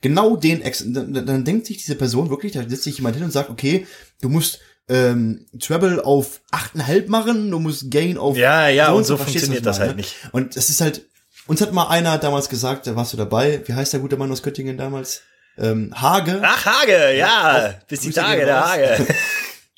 [0.00, 3.24] Genau den, Ex dann, dann denkt sich diese Person wirklich, da setzt sich jemand hin
[3.24, 3.86] und sagt, okay,
[4.20, 9.16] du musst ähm, Treble auf 8,5 machen, du musst Gain auf Ja, ja, und so,
[9.16, 10.02] so funktioniert das meine, halt ne?
[10.02, 10.14] nicht.
[10.32, 11.06] Und es ist halt,
[11.46, 14.30] uns hat mal einer damals gesagt, da warst du dabei, wie heißt der gute Mann
[14.30, 15.22] aus Göttingen damals?
[15.58, 16.40] Ähm, Hage.
[16.42, 18.68] Ach, Hage, ja, bis die Tage der.
[18.68, 19.06] Hage.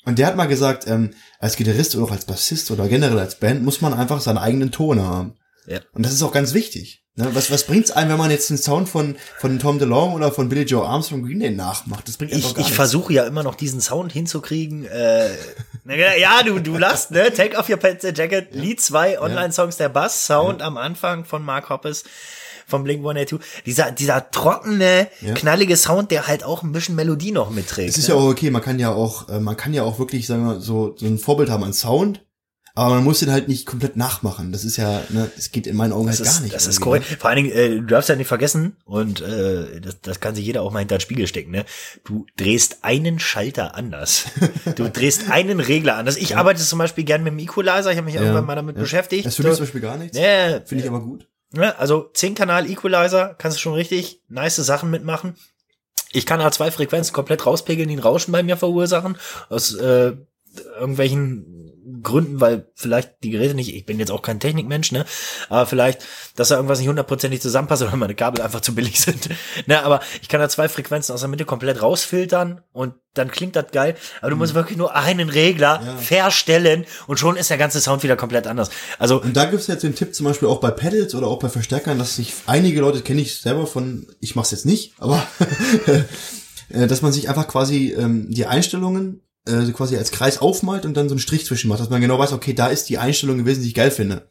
[0.05, 3.35] Und der hat mal gesagt, ähm, als Gitarrist oder auch als Bassist oder generell als
[3.35, 5.35] Band muss man einfach seinen eigenen Ton haben.
[5.67, 5.79] Ja.
[5.93, 7.03] Und das ist auch ganz wichtig.
[7.15, 7.29] Ne?
[7.33, 10.49] Was, was bringt's einem, wenn man jetzt den Sound von, von Tom DeLonge oder von
[10.49, 12.07] Billy Joe Armstrong Green Day nachmacht?
[12.07, 14.85] Das bringt einfach Ich, gar ich versuche ja immer noch diesen Sound hinzukriegen.
[14.85, 15.29] Äh,
[15.83, 17.31] na ja, ja, du, du lachst, ne?
[17.33, 18.55] Take off your pants and jacket.
[18.55, 22.03] Lied 2, Online-Songs, der Bass-Sound am Anfang von Mark Hoppes
[22.69, 23.63] vom Blink 182.
[23.65, 25.33] Dieser, dieser trockene, Ja.
[25.33, 27.89] knallige Sound, der halt auch ein bisschen Melodie noch mitträgt.
[27.89, 28.15] Es ist ne?
[28.15, 30.59] ja auch okay, man kann ja auch, äh, man kann ja auch wirklich, sagen wir,
[30.61, 32.25] so, so ein Vorbild haben an Sound,
[32.75, 34.53] aber man muss den halt nicht komplett nachmachen.
[34.53, 36.55] Das ist ja, ne, es geht in meinen Augen Das halt ist, gar nicht.
[36.55, 37.05] das ist korrekt.
[37.19, 40.45] Vor allen Dingen, äh, du darfst ja nicht vergessen, und äh, das, das kann sich
[40.45, 41.65] jeder auch mal hinter den Spiegel stecken, ne?
[42.05, 44.25] Du drehst einen Schalter anders.
[44.75, 46.15] Du drehst einen Regler anders.
[46.15, 48.77] Ich arbeite zum Beispiel gern mit dem Equalizer, ich habe mich Ja, irgendwann mal damit
[48.77, 48.81] ja.
[48.83, 49.25] beschäftigt.
[49.25, 49.53] Das mich So.
[49.55, 50.15] zum Beispiel gar nichts.
[50.17, 51.27] Nee, Finde ich aber gut.
[51.51, 51.77] Ne?
[51.79, 55.35] Also 10-Kanal Equalizer, kannst du schon richtig nice Sachen mitmachen.
[56.11, 59.17] Ich kann A2 Frequenzen komplett rauspegeln, die ein Rauschen bei mir verursachen.
[59.49, 60.13] Aus äh,
[60.79, 61.58] irgendwelchen
[62.01, 65.05] Gründen, weil vielleicht die Geräte nicht, ich bin jetzt auch kein Technikmensch, ne?
[65.49, 69.29] Aber vielleicht, dass da irgendwas nicht hundertprozentig zusammenpasst oder meine Kabel einfach zu billig sind.
[69.67, 73.55] ne, aber ich kann da zwei Frequenzen aus der Mitte komplett rausfiltern und dann klingt
[73.55, 73.95] das geil.
[74.21, 75.97] Aber du musst wirklich nur einen Regler Ja.
[75.97, 78.69] verstellen und schon ist der ganze Sound wieder komplett anders.
[78.99, 81.49] Also Und da gibt's jetzt den Tipp zum Beispiel auch bei Pedals oder auch bei
[81.49, 85.25] Verstärkern, dass sich einige Leute, kenne ich selber von, ich mach's jetzt nicht, aber
[86.69, 90.95] äh, dass man sich einfach quasi ähm, die Einstellungen äh, quasi als Kreis aufmalt und
[90.95, 93.37] dann so einen Strich zwischen macht, dass man genau weiß, okay, da ist die Einstellung
[93.37, 94.23] gewesen, die ich geil finde.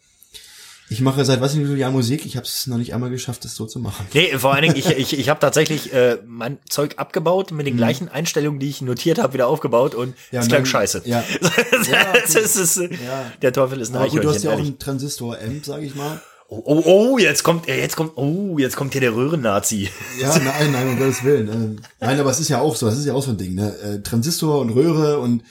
[0.90, 3.54] Ich mache seit was vielen Jahren Musik, ich habe es noch nicht einmal geschafft, das
[3.54, 4.07] so zu machen.
[4.14, 7.76] Nee, vor allen Dingen, ich, ich, ich habe tatsächlich äh, mein Zeug abgebaut, mit den
[7.76, 10.14] gleichen Einstellungen, die ich notiert habe, wieder aufgebaut und Mhm.
[10.31, 11.02] Ja, es klang scheiße.
[11.04, 11.22] ja.
[11.42, 13.31] das Ja, ist, ist, Ja.
[13.42, 16.22] Der Teufel ist ein Aber gut, du hast ja auch einen Transistor-Amp, sage ich mal.
[16.50, 19.90] Oh, oh, oh, jetzt kommt, äh, jetzt kommt, oh, jetzt kommt hier der Röhren-Nazi.
[20.18, 21.48] Ja, nein, nein, um Gottes Willen.
[21.48, 23.54] Ähm, nein, aber es ist ja auch so, das ist ja auch so ein Ding,
[23.54, 23.76] ne?
[23.80, 25.42] Äh, Transistor und Röhre und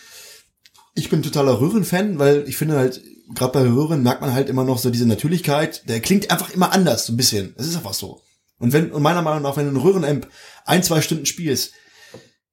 [0.96, 3.04] ich bin totaler Röhren-Fan, weil ich finde halt,
[3.36, 5.88] gerade bei Röhren merkt man halt immer noch so diese Natürlichkeit.
[5.88, 7.54] Der klingt einfach immer anders, so ein bisschen.
[7.58, 8.22] Das ist einfach so.
[8.58, 10.28] Und wenn, und meiner Meinung nach, wenn du einen Röhren-Amp
[10.66, 11.74] ein, zwei Stunden spielst,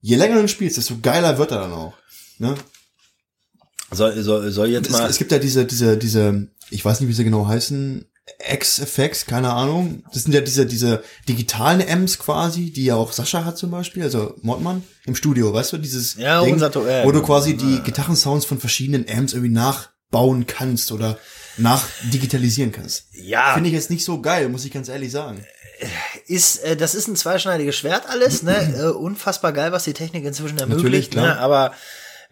[0.01, 1.95] je länger du spielst, desto geiler wird er dann auch.
[2.37, 2.53] Ne?
[3.91, 5.09] Soll, soll, soll jetzt Es, mal.
[5.09, 8.05] es gibt ja diese, diese, diese, ich weiß nicht, wie sie genau heißen,
[8.49, 10.03] X-Effects, keine Ahnung.
[10.13, 14.03] Das sind ja diese, diese digitalen Amps quasi, die ja auch Sascha hat zum Beispiel,
[14.03, 18.45] also Mordmann, im Studio, weißt du, dieses Ja, To- ja, wo du quasi die Gitarrensounds
[18.45, 21.17] von verschiedenen Amps irgendwie nachbauen kannst oder
[21.57, 23.05] nachdigitalisieren kannst.
[23.13, 25.45] ja, Finde ich jetzt nicht so geil, muss ich ganz ehrlich sagen.
[26.27, 28.55] ist, äh, das ist ein zweischneidiges Schwert alles, ne?
[28.79, 31.25] äh, unfassbar geil, was die Technik inzwischen ermöglicht, klar.
[31.35, 31.39] ne?
[31.39, 31.73] Aber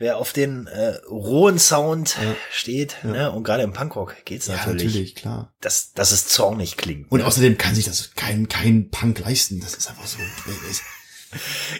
[0.03, 2.17] wer auf den äh, rohen Sound
[2.51, 3.31] steht, ne?
[3.31, 5.53] Und gerade im Punkrock geht's Ja, natürlich, natürlich, klar.
[5.61, 7.09] Dass, dass es zornig klingt.
[7.09, 9.61] Und außerdem kann sich das kein, kein Punk leisten.
[9.61, 10.17] Das ist einfach so.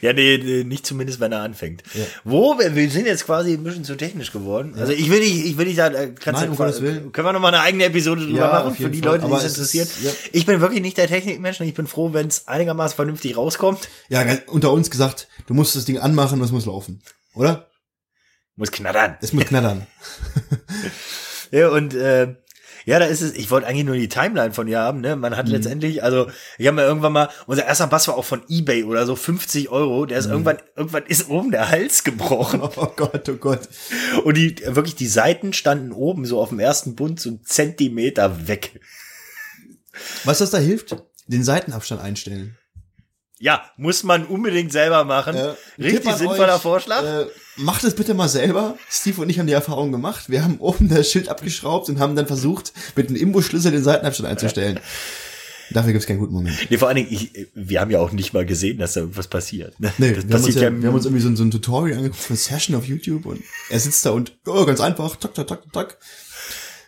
[0.02, 1.84] Ja, nee, nicht zumindest, wenn er anfängt.
[1.94, 2.06] Ja.
[2.24, 4.74] Wo, wir, sind jetzt quasi ein bisschen zu technisch geworden.
[4.80, 7.12] Also ich will nicht, ich will nicht sagen, äh, kannst Nein, du, Willen.
[7.12, 9.20] können wir noch mal eine eigene Episode drüber Ja, machen, für die Fall.
[9.20, 9.88] Leute, die es es interessiert.
[9.90, 10.12] ist- ja.
[10.32, 13.90] Ich bin wirklich nicht der Technikmensch und ich bin froh, wenn es einigermaßen vernünftig rauskommt.
[14.10, 17.02] Ja, unter uns gesagt, du musst das Ding anmachen und es muss laufen.
[17.36, 17.70] Oder?
[18.56, 19.18] Muss knattern.
[19.22, 19.88] Es muss knattern.
[21.52, 22.36] Ja, und äh,
[22.86, 25.16] ja, da ist es, ich wollte eigentlich nur die Timeline von ihr haben, ne?
[25.16, 25.52] Man hat Mhm.
[25.52, 29.06] letztendlich, also ich habe mir irgendwann mal, unser erster Bass war auch von Ebay oder
[29.06, 30.32] so, 50 Euro, der ist Mhm.
[30.32, 32.62] irgendwann, irgendwann ist oben der Hals gebrochen.
[32.76, 33.70] Oh Gott, oh Gott.
[34.24, 38.48] Und die, wirklich, die Seiten standen oben so auf dem ersten Bund so einen Zentimeter
[38.48, 38.80] weg.
[40.24, 40.96] Was das da hilft?
[41.28, 42.58] Den Seitenabstand einstellen.
[43.40, 45.36] Ja, muss man unbedingt selber machen.
[45.36, 47.04] Äh, Richtig sinnvoller euch, Vorschlag.
[47.04, 47.26] Äh,
[47.58, 48.78] macht es bitte mal selber.
[48.90, 50.30] Steve und ich haben die Erfahrung gemacht.
[50.30, 54.30] Wir haben oben das Schild abgeschraubt und haben dann versucht, mit einem Imbusschlüssel den Seitenabstand
[54.30, 54.80] einzustellen.
[55.72, 56.56] Dafür gibt's keinen guten Moment.
[56.70, 59.28] nee, vor allen Dingen, ich, wir haben ja auch nicht mal gesehen, dass da irgendwas
[59.28, 59.80] passiert.
[59.80, 59.92] Ne?
[59.98, 61.52] Nee, das wir haben, uns passiert ja, wir haben uns irgendwie so, ein- so ein
[61.52, 65.16] Tutorial angeguckt für eine Session auf YouTube und er sitzt da und, oh, ganz einfach,
[65.16, 65.98] tak, tak, tak, tak.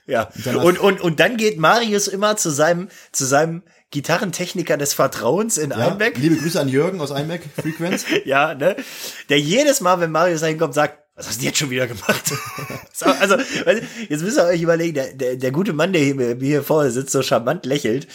[0.07, 0.29] Ja.
[0.61, 5.71] Und, und, und dann geht Marius immer zu seinem, zu seinem Gitarrentechniker des Vertrauens in
[5.71, 6.17] Ja, Einbeck.
[6.17, 8.05] liebe Grüße an Jürgen aus Einbeck, Frequenz.
[8.25, 8.75] Ja, ne?
[9.29, 12.33] Der jedes Mal, wenn Marius da hinkommt, sagt, was hast du jetzt schon wieder gemacht?
[12.93, 13.37] so, also,
[14.09, 16.91] jetzt müsst ihr euch überlegen, der, der, der gute Mann, der hier, mir hier vorne
[16.91, 18.07] sitzt, so charmant lächelt,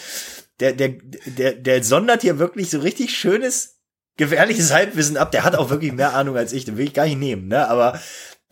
[0.59, 0.89] der, der,
[1.25, 3.79] der, der sondert hier wirklich so richtig schönes,
[4.17, 5.31] gefährliches Halbwissen ab.
[5.31, 7.67] Der hat auch wirklich mehr Ahnung als ich, den will ich gar nicht nehmen, ne?
[7.67, 7.99] Aber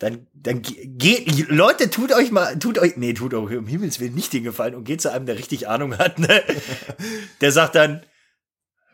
[0.00, 4.00] dann, dann ge- geht, Leute, tut euch mal, tut euch, nee, tut euch um Himmels
[4.00, 6.42] Willen nicht den Gefallen und geht zu einem, der richtig Ahnung hat, ne?
[7.40, 8.00] Der sagt dann,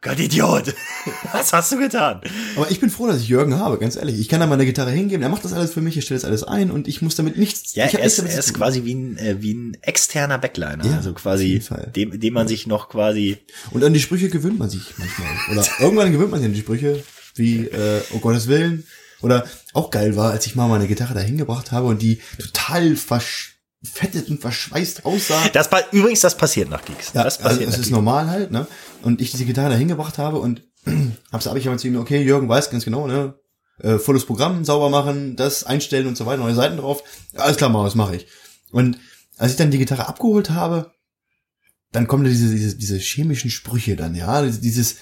[0.03, 0.75] Gott, Idiot,
[1.33, 2.21] was hast du getan?
[2.55, 4.21] Aber ich bin froh, dass ich Jürgen habe, ganz ehrlich.
[4.21, 6.29] Ich kann da meine Gitarre hingeben, er macht das alles für mich, er stellt das
[6.29, 7.75] alles ein und ich muss damit nichts.
[7.75, 10.97] Ja, ich er ist, er ist quasi wie ein, äh, wie ein externer Backliner, Ja,
[10.97, 11.61] also quasi,
[11.97, 13.39] dem, dem man sich noch quasi,
[13.71, 15.29] Und an die Sprüche gewöhnt man sich manchmal.
[15.51, 17.03] Oder irgendwann gewöhnt man sich an die Sprüche,
[17.35, 18.85] wie, äh, oh Gottes Willen.
[19.27, 22.95] Oder auch geil war, als ich mal meine Gitarre da hingebracht habe und die total
[22.97, 25.49] verfettet und verschweißt aussah.
[25.53, 27.11] das, pa- übrigens, das passiert nach Gigs.
[27.13, 27.91] Ja, das also nach ist Gigs.
[27.91, 28.67] normal halt, ne?
[29.03, 30.63] Und ich diese Gitarre da hingebracht habe und
[31.33, 33.35] hab's habe ich aber zu ihm, okay, Jürgen weiß ganz genau, ne?
[33.81, 37.03] Äh, volles Programm, sauber machen, das einstellen und so weiter, neue Seiten drauf.
[37.33, 38.27] Ja, alles klar, mal, das mache ich.
[38.71, 38.99] Und
[39.37, 40.93] als ich dann die Gitarre abgeholt habe,
[41.93, 44.97] dann kommen da diese, diese, diese chemischen Sprüche dann, ja, dieses,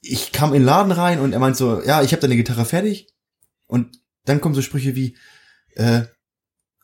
[0.00, 2.64] ich kam in den Laden rein und er meint so, ja, ich habe deine Gitarre
[2.64, 3.08] fertig.
[3.66, 5.16] Und dann kommen so Sprüche wie,
[5.74, 6.02] äh,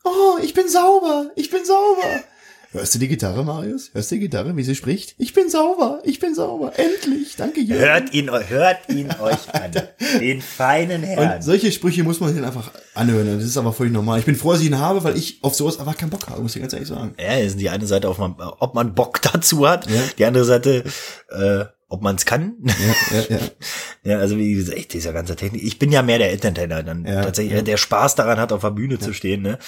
[0.03, 2.23] oh, ich bin sauber, ich bin sauber.
[2.71, 3.91] Hörst du die Gitarre, Marius?
[3.93, 5.13] Hörst du die Gitarre, wie sie spricht?
[5.19, 6.73] Ich bin sauber, ich bin sauber.
[6.79, 7.83] Endlich, danke Jürgen.
[7.83, 9.71] Hört ihn, hört ihn euch an.
[10.19, 11.35] Den feinen Herrn.
[11.35, 13.27] Und solche Sprüche muss man sich einfach anhören.
[13.37, 14.17] Das ist aber völlig normal.
[14.17, 16.41] Ich bin froh, dass ich ihn habe, weil ich auf sowas einfach keinen Bock habe,
[16.41, 17.13] muss ich ganz ehrlich sagen.
[17.19, 20.01] Ja, ist die eine Seite, ob man, ob man Bock dazu hat, Ja.
[20.17, 20.83] die andere Seite,
[21.29, 22.55] äh, ob man es kann.
[22.63, 22.73] Ja,
[23.19, 23.39] ja, ja.
[24.13, 25.61] ja, also wie gesagt, echt, dieser ganze Technik.
[25.63, 27.61] Ich bin ja mehr der Entertainer, dann Ja, tatsächlich, ja.
[27.61, 29.43] der Spaß daran hat, auf der Bühne zu stehen.
[29.43, 29.59] Ne?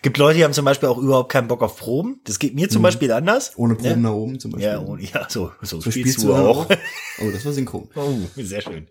[0.00, 2.20] Gibt Leute, die haben zum Beispiel auch überhaupt keinen Bock auf Proben.
[2.24, 3.50] Das geht mir zum Beispiel anders.
[3.50, 3.62] Mhm.
[3.62, 3.96] Ohne Proben Ja.
[3.96, 4.68] nach oben zum Beispiel.
[4.70, 6.70] Ja, ohne, ja, so, so, so spielst, spielst du auch.
[6.70, 6.76] auch.
[7.20, 7.88] Oh, das war synchron.
[7.94, 8.88] Oh, sehr schön.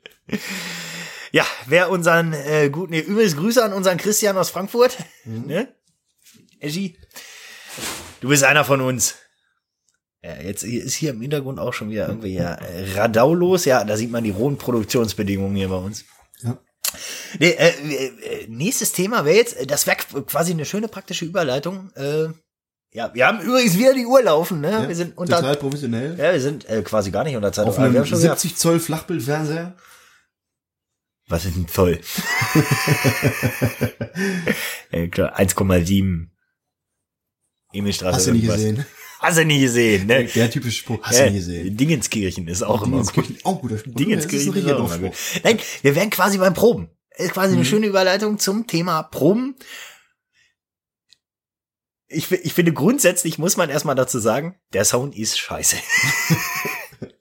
[1.32, 4.98] Ja, wer unseren äh, guten, nee, übrigens Grüße an unseren Christian aus Frankfurt.
[5.26, 5.48] Mhm.
[5.48, 5.68] Ne?
[6.60, 6.96] Eschi,
[8.22, 9.16] du bist einer von uns.
[10.24, 13.66] Ja, jetzt ist hier im Hintergrund auch schon wieder irgendwie ja, äh, Radau los.
[13.66, 16.06] Ja, da sieht man die rohen Produktionsbedingungen hier bei uns.
[16.42, 16.58] Ja.
[17.40, 21.92] Nee, äh, äh, nächstes Thema wäre jetzt, äh, das wäre quasi eine schöne praktische Überleitung.
[21.96, 22.30] Äh,
[22.94, 24.72] ja, wir haben übrigens wieder die Uhr laufen, ne?
[24.72, 26.18] Ja, wir sind unter, total professionell.
[26.18, 27.68] ja, wir sind äh, quasi gar nicht unter Zeit.
[27.68, 29.76] Auf einem haben schon wieder, 70 Zoll Flachbildfernseher.
[31.28, 32.00] was ist denn voll?
[34.92, 36.28] ja, klar, 1,7
[37.74, 38.16] Emilstraße.
[38.16, 38.58] Hast du nicht irgendwas.
[38.58, 38.86] gesehen?
[39.24, 40.26] Hast du nie gesehen, ne?
[40.26, 41.78] Der typische Spruch, hast du nie gesehen.
[41.78, 43.16] Dingenskirchen ist auch immer gut.
[43.16, 43.96] Dingenskirchen, Auch guter Spruch.
[43.96, 45.12] Dingenskirchen ist ist auch gut.
[45.44, 46.90] Nein, wir wären quasi beim Proben.
[47.16, 47.60] Ist quasi Mhm.
[47.60, 49.56] eine schöne Überleitung zum Thema Proben.
[52.08, 55.78] Ich, ich finde grundsätzlich muss man erstmal dazu sagen, der Sound ist scheiße.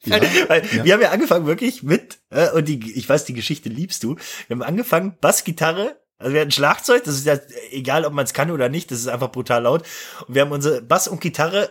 [0.04, 0.84] Ja, Weil ja.
[0.84, 4.16] wir haben ja angefangen wirklich mit, äh, und die, ich weiß, die Geschichte liebst du.
[4.48, 7.38] Wir haben angefangen, Bassgitarre, also wir hatten Schlagzeug, das ist ja
[7.70, 9.82] egal, ob man es kann oder nicht, das ist einfach brutal laut.
[10.26, 11.70] Und wir haben unsere Bass und Gitarre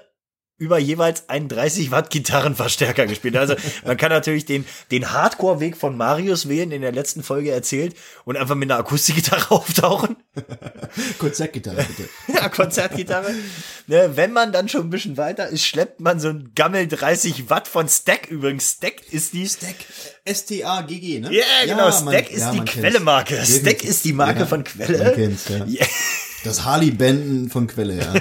[0.62, 3.36] über jeweils einen 30 Watt Gitarrenverstärker gespielt.
[3.36, 7.96] Also man kann natürlich den, den Hardcore-Weg von Marius wählen, in der letzten Folge erzählt,
[8.26, 10.18] und einfach mit einer Akustikgitarre auftauchen.
[11.18, 12.08] Konzertgitarre, bitte.
[12.34, 13.34] Ja, Konzertgitarre.
[13.88, 17.50] Ne, wenn man dann schon ein bisschen weiter ist, schleppt man so ein Gammel 30
[17.50, 18.28] Watt von Stack.
[18.30, 19.76] Übrigens, Stack ist die Stack.
[20.26, 21.34] S-T-A-G-G, ne?
[21.34, 21.90] Ja, genau.
[21.90, 22.66] man- Stack ist ja, die man.
[22.68, 23.44] Quelle-Marke.
[23.44, 25.04] Stack ist die Marke Ja, von Quelle.
[25.06, 25.66] Man kennt's, ja.
[25.66, 25.86] Ja.
[26.44, 28.14] Das Harley-Benden von Quelle, ja.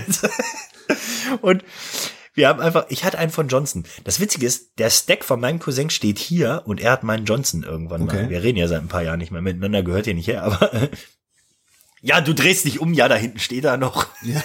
[1.42, 1.62] Und
[2.40, 3.84] wir haben einfach, ich hatte einen von Johnson.
[4.02, 7.64] Das Witzige ist, der Stack von meinem Cousin steht hier und er hat meinen Johnson
[7.64, 8.16] irgendwann mal.
[8.16, 8.30] Okay.
[8.30, 10.88] Wir reden ja seit ein paar Jahren nicht mehr miteinander, gehört hier nicht her, aber
[12.00, 14.06] ja, du drehst dich um, ja, da hinten steht er noch.
[14.22, 14.42] ja,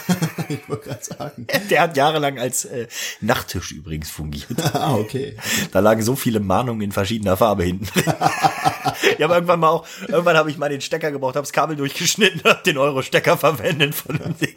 [0.49, 1.47] ich wollte gerade sagen.
[1.69, 2.87] Der hat jahrelang als äh,
[3.21, 4.45] Nachttisch übrigens fungiert.
[4.73, 5.37] Ah, okay.
[5.71, 7.87] Da lagen so viele Mahnungen in verschiedener Farbe hinten.
[7.95, 11.77] ich habe irgendwann mal auch, irgendwann habe ich mal den Stecker gebraucht, habe das Kabel
[11.77, 14.55] durchgeschnitten, habe den Euro-Stecker verwendet von dem Ding.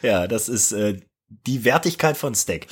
[0.00, 2.66] Ja, das ist äh, die Wertigkeit von Stack.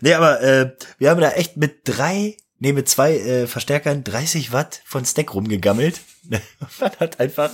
[0.00, 4.52] Nee, aber äh, wir haben da echt mit drei, nee, mit zwei äh, Verstärkern 30
[4.52, 6.00] Watt von Stack rumgegammelt.
[6.80, 7.52] man hat einfach,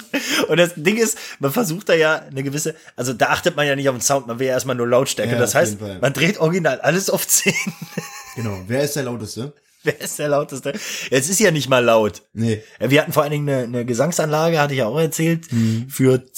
[0.49, 3.77] und das Ding ist, man versucht da ja eine gewisse, also da achtet man ja
[3.77, 5.33] nicht auf den Sound, man will ja erstmal nur Lautstärke.
[5.33, 7.55] Ja, das heißt, man dreht original alles auf 10.
[8.37, 8.59] Genau.
[8.67, 9.53] Wer ist der lauteste?
[9.85, 10.73] Wer ist der lauteste?
[11.11, 12.23] Es ist ja nicht mal laut.
[12.33, 12.63] Nee.
[12.79, 15.47] Wir hatten vor allen Dingen eine, eine Gesangsanlage, hatte ich ja auch erzählt,
[15.89, 16.33] für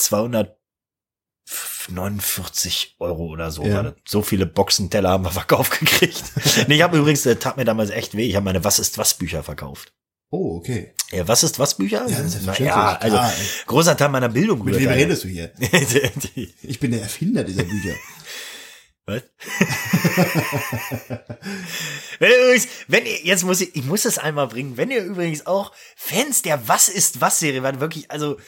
[1.87, 3.65] 249 Euro oder so.
[3.65, 3.95] Ja.
[4.07, 6.23] So viele Boxenteller haben wir verkauft gekriegt.
[6.69, 8.99] nee, ich habe übrigens, äh, tat mir damals echt weh, ich habe meine Was ist
[8.99, 9.93] was Bücher verkauft.
[10.31, 10.95] Oh, okay.
[11.13, 12.07] Ja, was ist was Bücher?
[12.09, 13.33] Ja, das ist Na, ja, also ey.
[13.67, 14.65] großer Teil meiner Bildung.
[14.65, 15.53] Mit wem redest du hier?
[16.63, 17.95] Ich bin der Erfinder dieser Bücher.
[19.07, 19.23] Was?
[22.19, 25.05] wenn ihr übrigens, wenn ihr, jetzt muss ich, ich muss es einmal bringen, wenn ihr
[25.05, 28.39] übrigens auch Fans der Was ist was Serie waren, wirklich, also,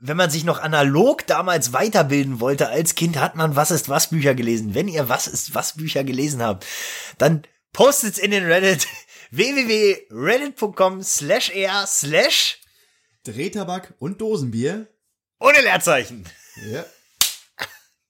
[0.00, 4.10] wenn man sich noch analog damals weiterbilden wollte als Kind, hat man Was ist was
[4.10, 4.74] Bücher gelesen.
[4.74, 6.66] Wenn ihr Was ist was Bücher gelesen habt,
[7.18, 8.86] dann postet's in den Reddit
[9.30, 12.58] www.reddit.com slash r slash
[13.24, 14.88] Drehtabak und Dosenbier.
[15.40, 16.24] Ohne Leerzeichen.
[16.70, 16.84] Ja.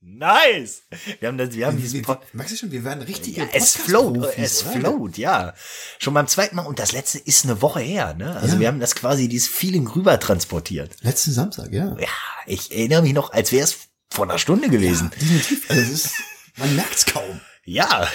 [0.01, 0.83] Nice.
[1.19, 3.49] Wir haben, das, wir haben Wie, diesen Pod merkst du schon, wir werden richtige ja,
[3.53, 4.79] es float, es oder?
[4.79, 5.55] float, ja.
[5.99, 8.37] Schon beim zweiten Mal und das letzte ist eine Woche her, ne?
[8.37, 8.61] Also Ja.
[8.61, 10.97] wir haben das quasi dieses Feeling rüber transportiert.
[11.03, 11.97] Letzten Samstag, ja.
[11.99, 12.09] Ja,
[12.47, 13.77] ich erinnere mich noch, als wäre es
[14.11, 15.11] vor einer Stunde gewesen.
[15.21, 15.69] Definitiv.
[15.69, 16.11] Also es ist,
[16.57, 17.41] man merkt's kaum.
[17.65, 18.09] Ja.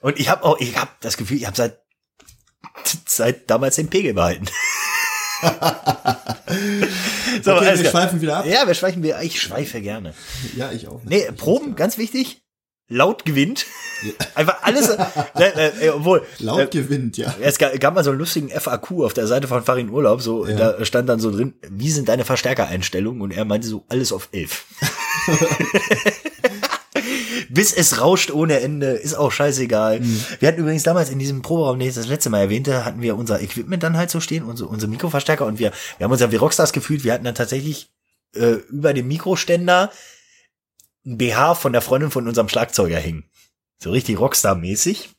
[0.00, 1.80] Und ich habe auch, ich habe das Gefühl, ich habe seit
[3.06, 4.46] seit damals den Pegel behalten.
[7.42, 7.90] so, okay, wir klar.
[7.90, 8.46] schweifen wieder ab.
[8.46, 9.20] Ja, wir schweifen wir.
[9.22, 10.14] Ich schweife gerne.
[10.56, 11.00] Ja, ich auch.
[11.04, 12.42] Nee, Proben, ganz wichtig.
[12.90, 13.66] Laut gewinnt.
[14.34, 14.88] Einfach alles.
[14.88, 14.96] äh,
[15.44, 16.24] äh, äh, obwohl.
[16.38, 17.34] Laut äh, gewinnt, ja.
[17.42, 20.46] es gab, gab mal so einen lustigen FAQ auf der Seite von Farin Urlaub, so,
[20.46, 20.72] Ja.
[20.72, 23.20] da stand dann so drin, wie sind deine Verstärkereinstellungen?
[23.20, 24.64] Und er meinte so, alles auf 11.
[27.50, 30.00] Bis es rauscht ohne Ende, ist auch scheißegal.
[30.00, 30.24] Mhm.
[30.40, 33.16] Wir hatten übrigens damals in diesem Proberaum, den ich das letzte Mal erwähnte, hatten wir
[33.16, 36.30] unser Equipment dann halt so stehen, unsere, unsere Mikroverstärker und wir, wir haben uns ja
[36.32, 37.90] wie Rockstars gefühlt, wir hatten dann tatsächlich
[38.34, 39.90] äh, über dem Mikroständer
[41.06, 43.24] ein BH von der Freundin von unserem Schlagzeuger hängen.
[43.78, 45.10] So richtig Rockstar-mäßig.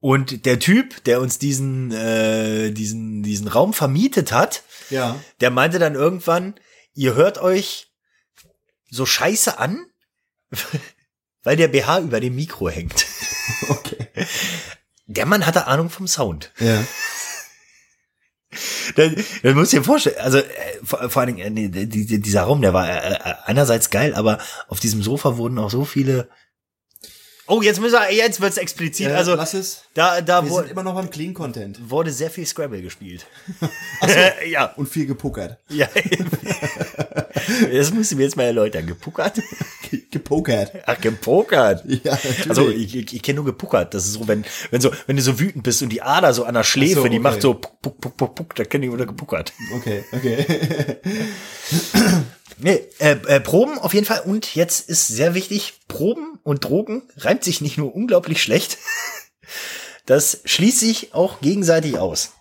[0.00, 5.18] Und der Typ, der uns diesen, äh, diesen, diesen Raum vermietet hat, Ja.
[5.40, 6.54] der meinte dann irgendwann,
[6.92, 7.90] ihr hört euch
[8.90, 9.86] so scheiße an,
[11.42, 13.06] weil der BH über dem Mikro hängt.
[13.68, 14.08] Okay.
[15.06, 16.50] Der Mann hatte Ahnung vom Sound.
[16.58, 16.82] Ja.
[18.94, 19.12] Das,
[19.42, 20.16] das muss ich dir vorstellen.
[20.20, 20.44] Also äh,
[20.84, 24.38] vor, vor allen Dingen, äh, dieser Raum, der war äh, äh, einerseits geil, aber
[24.68, 26.28] auf diesem Sofa wurden auch so viele.
[27.46, 29.08] Oh, jetzt müssen wir, jetzt wird's explizit.
[29.08, 29.82] Ja, also lass es.
[29.92, 31.78] da, da Wir wurde, sind immer noch beim Clean Content.
[31.90, 33.26] wurde sehr viel Scrabble gespielt.
[34.48, 35.58] ja, Und viel gepuckert.
[35.68, 35.86] ja.
[37.72, 38.86] das musst du mir jetzt mal erläutern.
[38.86, 39.42] Gepuckert?
[40.10, 40.72] Gepokert.
[40.86, 41.84] Ach, gepokert.
[41.86, 42.48] Ja, natürlich.
[42.48, 43.92] Also ich, ich, ich kenne nur gepuckert.
[43.92, 46.44] Das ist so, wenn, wenn so, wenn du so wütend bist und die Ader so
[46.44, 47.22] an der Schläfe, Ach so, die okay.
[47.22, 49.52] macht so puck, puck, puck, puck, puck, da kenne ich oder gepuckert.
[49.76, 50.46] Okay, okay.
[52.58, 54.20] Nee, äh, äh, Proben auf jeden Fall.
[54.20, 58.78] Und jetzt ist sehr wichtig, Proben und Drogen reimt sich nicht nur unglaublich schlecht,
[60.06, 62.32] das schließt sich auch gegenseitig aus.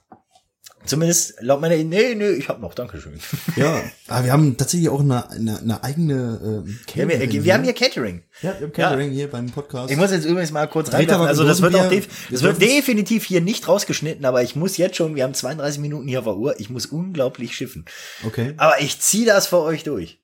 [0.86, 3.19] Zumindest laut meiner, nee, nee, ich hab noch, Dankeschön.
[3.56, 7.43] ja, aber wir haben tatsächlich auch eine, eine, eine eigene ähm, Wir haben, hier, Catering
[7.43, 8.24] wir haben hier Catering.
[8.41, 9.91] Ja, wir haben Catering hier beim Podcast.
[9.91, 11.02] Ich muss jetzt übrigens mal kurz rein.
[11.02, 14.56] Drehtabak Also das wird auch def Wir das wird definitiv hier nicht rausgeschnitten, aber ich
[14.56, 17.86] muss jetzt schon, wir haben 32 Minuten hier auf der Uhr, ich muss unglaublich schiffen.
[18.26, 18.54] okay.
[18.58, 20.22] Aber ich zieh das für euch durch.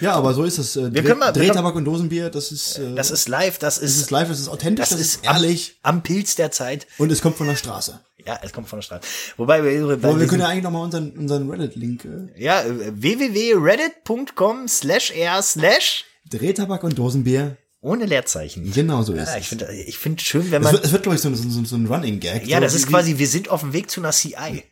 [0.00, 0.76] Ja, aber so ist es.
[0.76, 3.84] Äh, Wir können mal- Drehtabak und Dosenbier, das ist, äh, Das ist live, das das
[3.84, 6.50] ist, ist live, das ist authentisch, das, das, ist ist ehrlich Am, am Pilz der
[6.50, 6.86] Zeit.
[6.98, 8.00] und es kommt von der Straße.
[8.26, 9.02] Ja, es kommt von der Straße.
[9.36, 12.62] Wobei wir, weil wir wir können ja eigentlich noch mal unseren, unseren Reddit-Link, äh, ja,
[12.62, 18.72] äh, www.reddit.com slash r slash Drehtabak und Dosenbier, ohne Leerzeichen.
[18.72, 19.48] genau so ist Ja, ich es.
[19.48, 21.64] finde, ich finde schön, wenn Es man, wird, es wird glaube ich, so, so, so,
[21.64, 22.46] so ein Running Gag.
[22.48, 24.64] ja, so das ist quasi, wir sind auf dem Weg zu einer CI.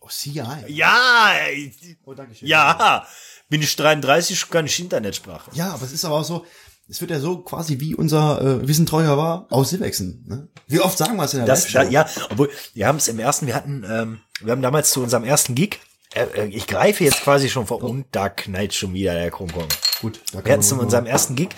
[0.00, 0.42] Oh, CI.
[0.68, 1.70] Ja, äh,
[2.04, 2.48] Oh, danke schön.
[2.48, 3.06] ja,
[3.52, 5.50] bin ich 33, kann ich Internetsprache.
[5.52, 6.46] Ja, aber es ist aber auch so,
[6.88, 10.24] es wird ja so quasi wie unser äh, Wissen treuer war aus Silvexen.
[10.26, 10.48] Ne?
[10.68, 11.92] Wie oft sagen wir es in der Das, Live-Show?
[11.92, 15.24] ja, obwohl, wir haben es im ersten, wir hatten, ähm, wir haben damals zu unserem
[15.24, 15.80] ersten Gig,
[16.14, 19.68] äh, äh, ich greife jetzt quasi schon vor, und da knallt schon wieder der Krunkong.
[20.00, 21.50] Gut, da Wir hatten zu unserem ersten Gig,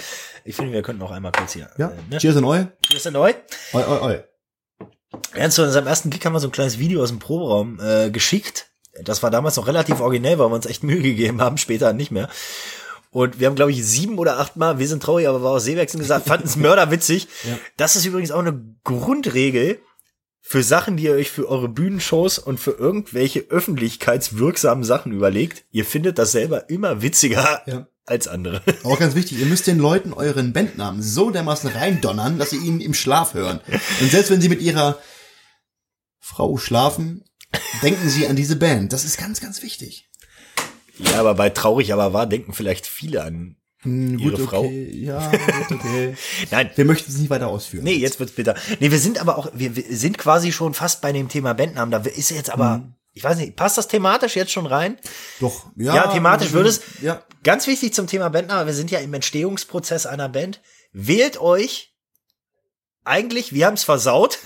[0.44, 2.18] ich finde, wir könnten noch einmal kurz hier, Ja, äh, ne?
[2.18, 2.64] cheers an eu.
[2.92, 3.32] Ist er neu?
[3.72, 4.18] Eu, eu, eu.
[5.32, 7.78] Wir hatten zu unserem ersten Gig haben wir so ein kleines Video aus dem Proberaum
[7.80, 8.66] äh, geschickt.
[9.02, 12.10] Das war damals noch relativ originell, weil wir uns echt Mühe gegeben haben, später nicht
[12.10, 12.28] mehr.
[13.10, 15.64] Und wir haben, glaube ich, sieben oder acht Mal, wir sind traurig, aber war aus
[15.64, 17.28] Seewechseln gesagt, fanden es mörderwitzig.
[17.44, 17.58] Ja.
[17.76, 19.78] Das ist übrigens auch eine Grundregel
[20.40, 25.64] für Sachen, die ihr euch für eure Bühnenshows und für irgendwelche öffentlichkeitswirksamen Sachen überlegt.
[25.70, 27.86] Ihr findet das selber immer witziger Ja.
[28.04, 28.62] als andere.
[28.82, 32.80] Auch ganz wichtig, ihr müsst den Leuten euren Bandnamen so dermaßen reindonnern, dass sie ihn
[32.80, 33.60] im Schlaf hören.
[34.00, 34.98] Und selbst wenn sie mit ihrer
[36.20, 37.24] Frau schlafen,
[37.82, 38.92] denken sie an diese Band.
[38.92, 40.08] Das ist ganz, ganz wichtig.
[40.98, 43.56] ja, aber bei traurig aber wahr denken vielleicht viele an.
[43.80, 44.64] Hm, Ihre gut, Frau?
[44.64, 44.90] okay.
[44.94, 46.14] Ja, gut, okay.
[46.50, 47.84] Nein, Wir möchten es nicht weiter ausführen.
[47.84, 48.54] Nee, jetzt wird's bitter.
[48.80, 51.90] Nee, wir sind aber auch, wir, wir sind quasi schon fast bei dem Thema Bandnamen.
[51.90, 52.94] Da ist jetzt aber, Mhm.
[53.12, 54.96] ich weiß nicht, passt das thematisch jetzt schon rein?
[55.40, 55.94] Doch, ja.
[55.94, 56.80] Ja, thematisch würde es.
[57.02, 57.22] Ja.
[57.42, 60.62] Ganz wichtig zum Thema Bandname, wir sind ja im Entstehungsprozess einer Band.
[60.92, 61.94] Wählt euch,
[63.04, 64.38] eigentlich, wir haben's versaut,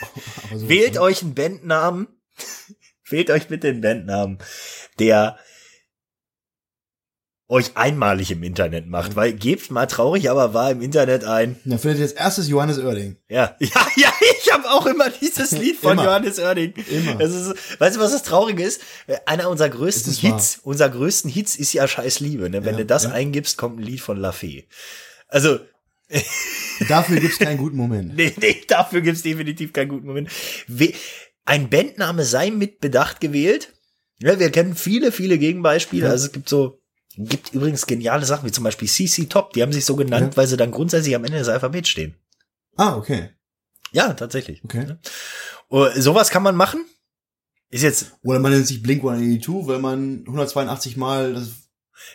[0.50, 2.08] Aber so, wählt euch einen Bandnamen,
[3.08, 4.38] wählt euch bitte einen Bandnamen,
[4.98, 5.38] der
[7.50, 11.80] euch einmalig im Internet macht, weil gebt mal traurig, aber war im Internet ein, Dann
[11.80, 13.16] findet ihr als erstes Johannes Oerding.
[13.28, 16.04] Ja, ja, ja, ich habe auch immer dieses Lied von Immer.
[16.04, 16.74] Johannes Oerding.
[16.88, 17.16] Immer.
[17.16, 18.80] Das ist, weißt du, was das Traurige ist?
[19.26, 20.34] Einer unserer größten ist wahr.
[20.34, 22.48] Hits, unser größten Hits ist ja Scheiß Liebe.
[22.50, 22.64] Ne?
[22.64, 23.10] Wenn Ja, du das ja.
[23.10, 24.68] eingibst, kommt ein Lied von La Fee.
[25.26, 25.58] Also,
[26.88, 28.14] Dafür gibt's keinen guten Moment.
[28.16, 30.30] nee, nee, dafür gibt's definitiv keinen guten Moment.
[30.66, 30.92] We
[31.50, 33.72] ein Bandname sei mit Bedacht gewählt.
[34.20, 36.08] Ja, wir kennen viele, viele Gegenbeispiele.
[36.08, 36.80] Also es gibt so,
[37.16, 39.52] gibt übrigens geniale Sachen, wie zum Beispiel CC Top.
[39.54, 40.36] Die haben sich so genannt, Ja.
[40.36, 42.14] weil sie dann grundsätzlich am Ende des Alphabets stehen.
[42.76, 43.30] Ah, okay.
[43.90, 44.62] Ja, tatsächlich.
[44.62, 44.94] Okay.
[45.68, 46.84] Uh, sowas kann man machen.
[47.68, 51.48] Ist jetzt, Oder man nennt sich Blink 182, weil man 182 Mal das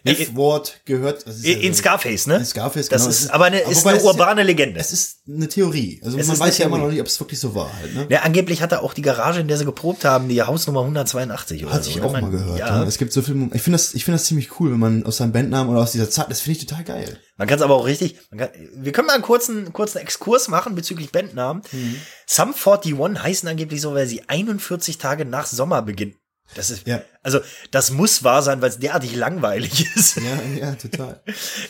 [0.04, 1.26] Nee, F-Wort gehört.
[1.26, 2.38] Das ist ja in so- Scarface, ne?
[2.38, 3.10] in Scarface, Das genau.
[3.12, 4.80] ist, aber eine, aber ist eine es ist ja- urbane Legende.
[4.80, 6.02] Es ist eine Theorie.
[6.04, 8.06] Also Es man weiß ja immer noch nicht, ob es wirklich so war halt, ne?
[8.10, 11.64] Ja, angeblich hat er auch die Garage, in der sie geprobt haben, die Hausnummer 182
[11.66, 11.90] oder Hatte so.
[11.92, 12.04] ich ne?
[12.06, 12.60] auch Man- mal gehört.
[12.60, 12.84] Ja, Ja.
[12.84, 15.18] Es gibt so viele, ich finde das, ich finde das ziemlich cool, wenn man aus
[15.18, 17.20] seinem Bandnamen oder aus dieser Zeit, das finde ich total geil.
[17.38, 20.48] man kann es aber auch richtig, man kann, wir können mal einen kurzen, kurzen Exkurs
[20.48, 21.62] machen bezüglich Bandnamen.
[21.72, 21.96] Mhm.
[22.28, 26.16] Sum 41 heißen angeblich so, weil sie 41 Tage nach Sommerbeginn.
[26.54, 27.02] Das ist, Ja.
[27.24, 27.40] also,
[27.72, 30.18] das muss wahr sein, weil es derartig langweilig ist.
[30.18, 31.22] Ja, ja, total.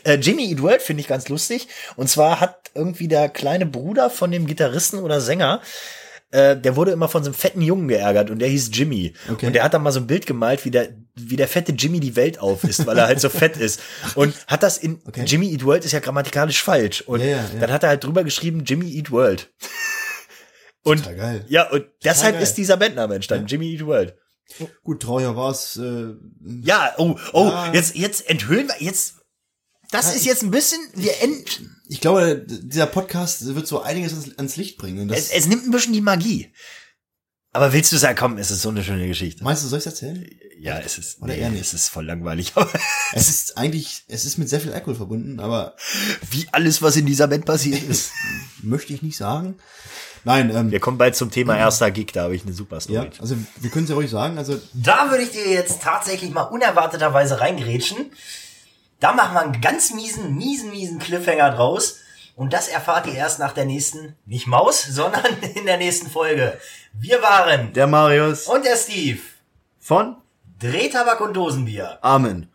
[0.04, 1.68] Äh, Jimmy Eat World finde ich ganz lustig.
[1.96, 5.62] Und zwar hat irgendwie der kleine Bruder von dem Gitarristen oder Sänger,
[6.32, 9.14] äh, der wurde immer von so einem fetten Jungen geärgert und der hieß Jimmy.
[9.32, 9.48] Okay.
[9.48, 12.00] Und der hat dann mal so ein Bild gemalt, wie der, wie der fette Jimmy
[12.02, 13.80] die Welt aufisst, weil er halt so fett ist.
[14.16, 15.24] Und hat das in, Okay.
[15.26, 17.02] Jimmy Eat World ist ja grammatikalisch falsch.
[17.02, 19.50] Und Ja, ja, dann hat er halt drüber geschrieben, Jimmy Eat World.
[20.84, 22.44] Und, Total ja, und deshalb geil.
[22.44, 24.16] ist dieser Bandname entstanden, Jimmy Eat World.
[24.84, 25.78] Gut, trauriger war's.
[25.78, 26.14] Äh,
[26.62, 27.74] Ja, oh, oh, Ja.
[27.74, 29.16] jetzt, jetzt enthüllen wir, jetzt,
[29.92, 34.38] das ist jetzt ein bisschen, wir end, ich glaube, dieser Podcast wird so einiges ans,
[34.38, 35.10] ans Licht bringen.
[35.10, 36.54] Es, es nimmt ein bisschen die Magie.
[37.54, 39.42] Aber willst du sagen, komm, es ist so eine schöne Geschichte.
[39.44, 40.28] meinst du, soll ich's erzählen?
[40.60, 41.62] Ja, es ist, Oder nee, eher nicht.
[41.62, 42.54] es ist voll langweilig.
[43.14, 45.76] Es ist eigentlich, es ist mit sehr viel Alkohol verbunden, aber
[46.32, 48.12] wie alles, was in dieser Band passiert ist.
[48.62, 49.56] möchte ich nicht sagen.
[50.26, 52.96] Nein, ähm, Wir kommen bald zum Thema erster Gig, da habe ich eine super Story.
[52.96, 54.38] ja, also wir können es ja ruhig sagen.
[54.38, 58.12] Also Da würde ich dir jetzt tatsächlich mal unerwarteterweise reingrätschen.
[59.00, 61.98] Da machen wir einen ganz miesen, miesen, miesen Cliffhanger draus.
[62.36, 66.60] Und das erfahrt ihr erst nach der nächsten, nicht Maus, sondern in der nächsten Folge.
[66.94, 69.20] Wir waren der Marius und der Steve.
[69.80, 70.18] von
[70.60, 72.00] Drehtabak und Dosenbier.
[72.02, 72.50] Amen.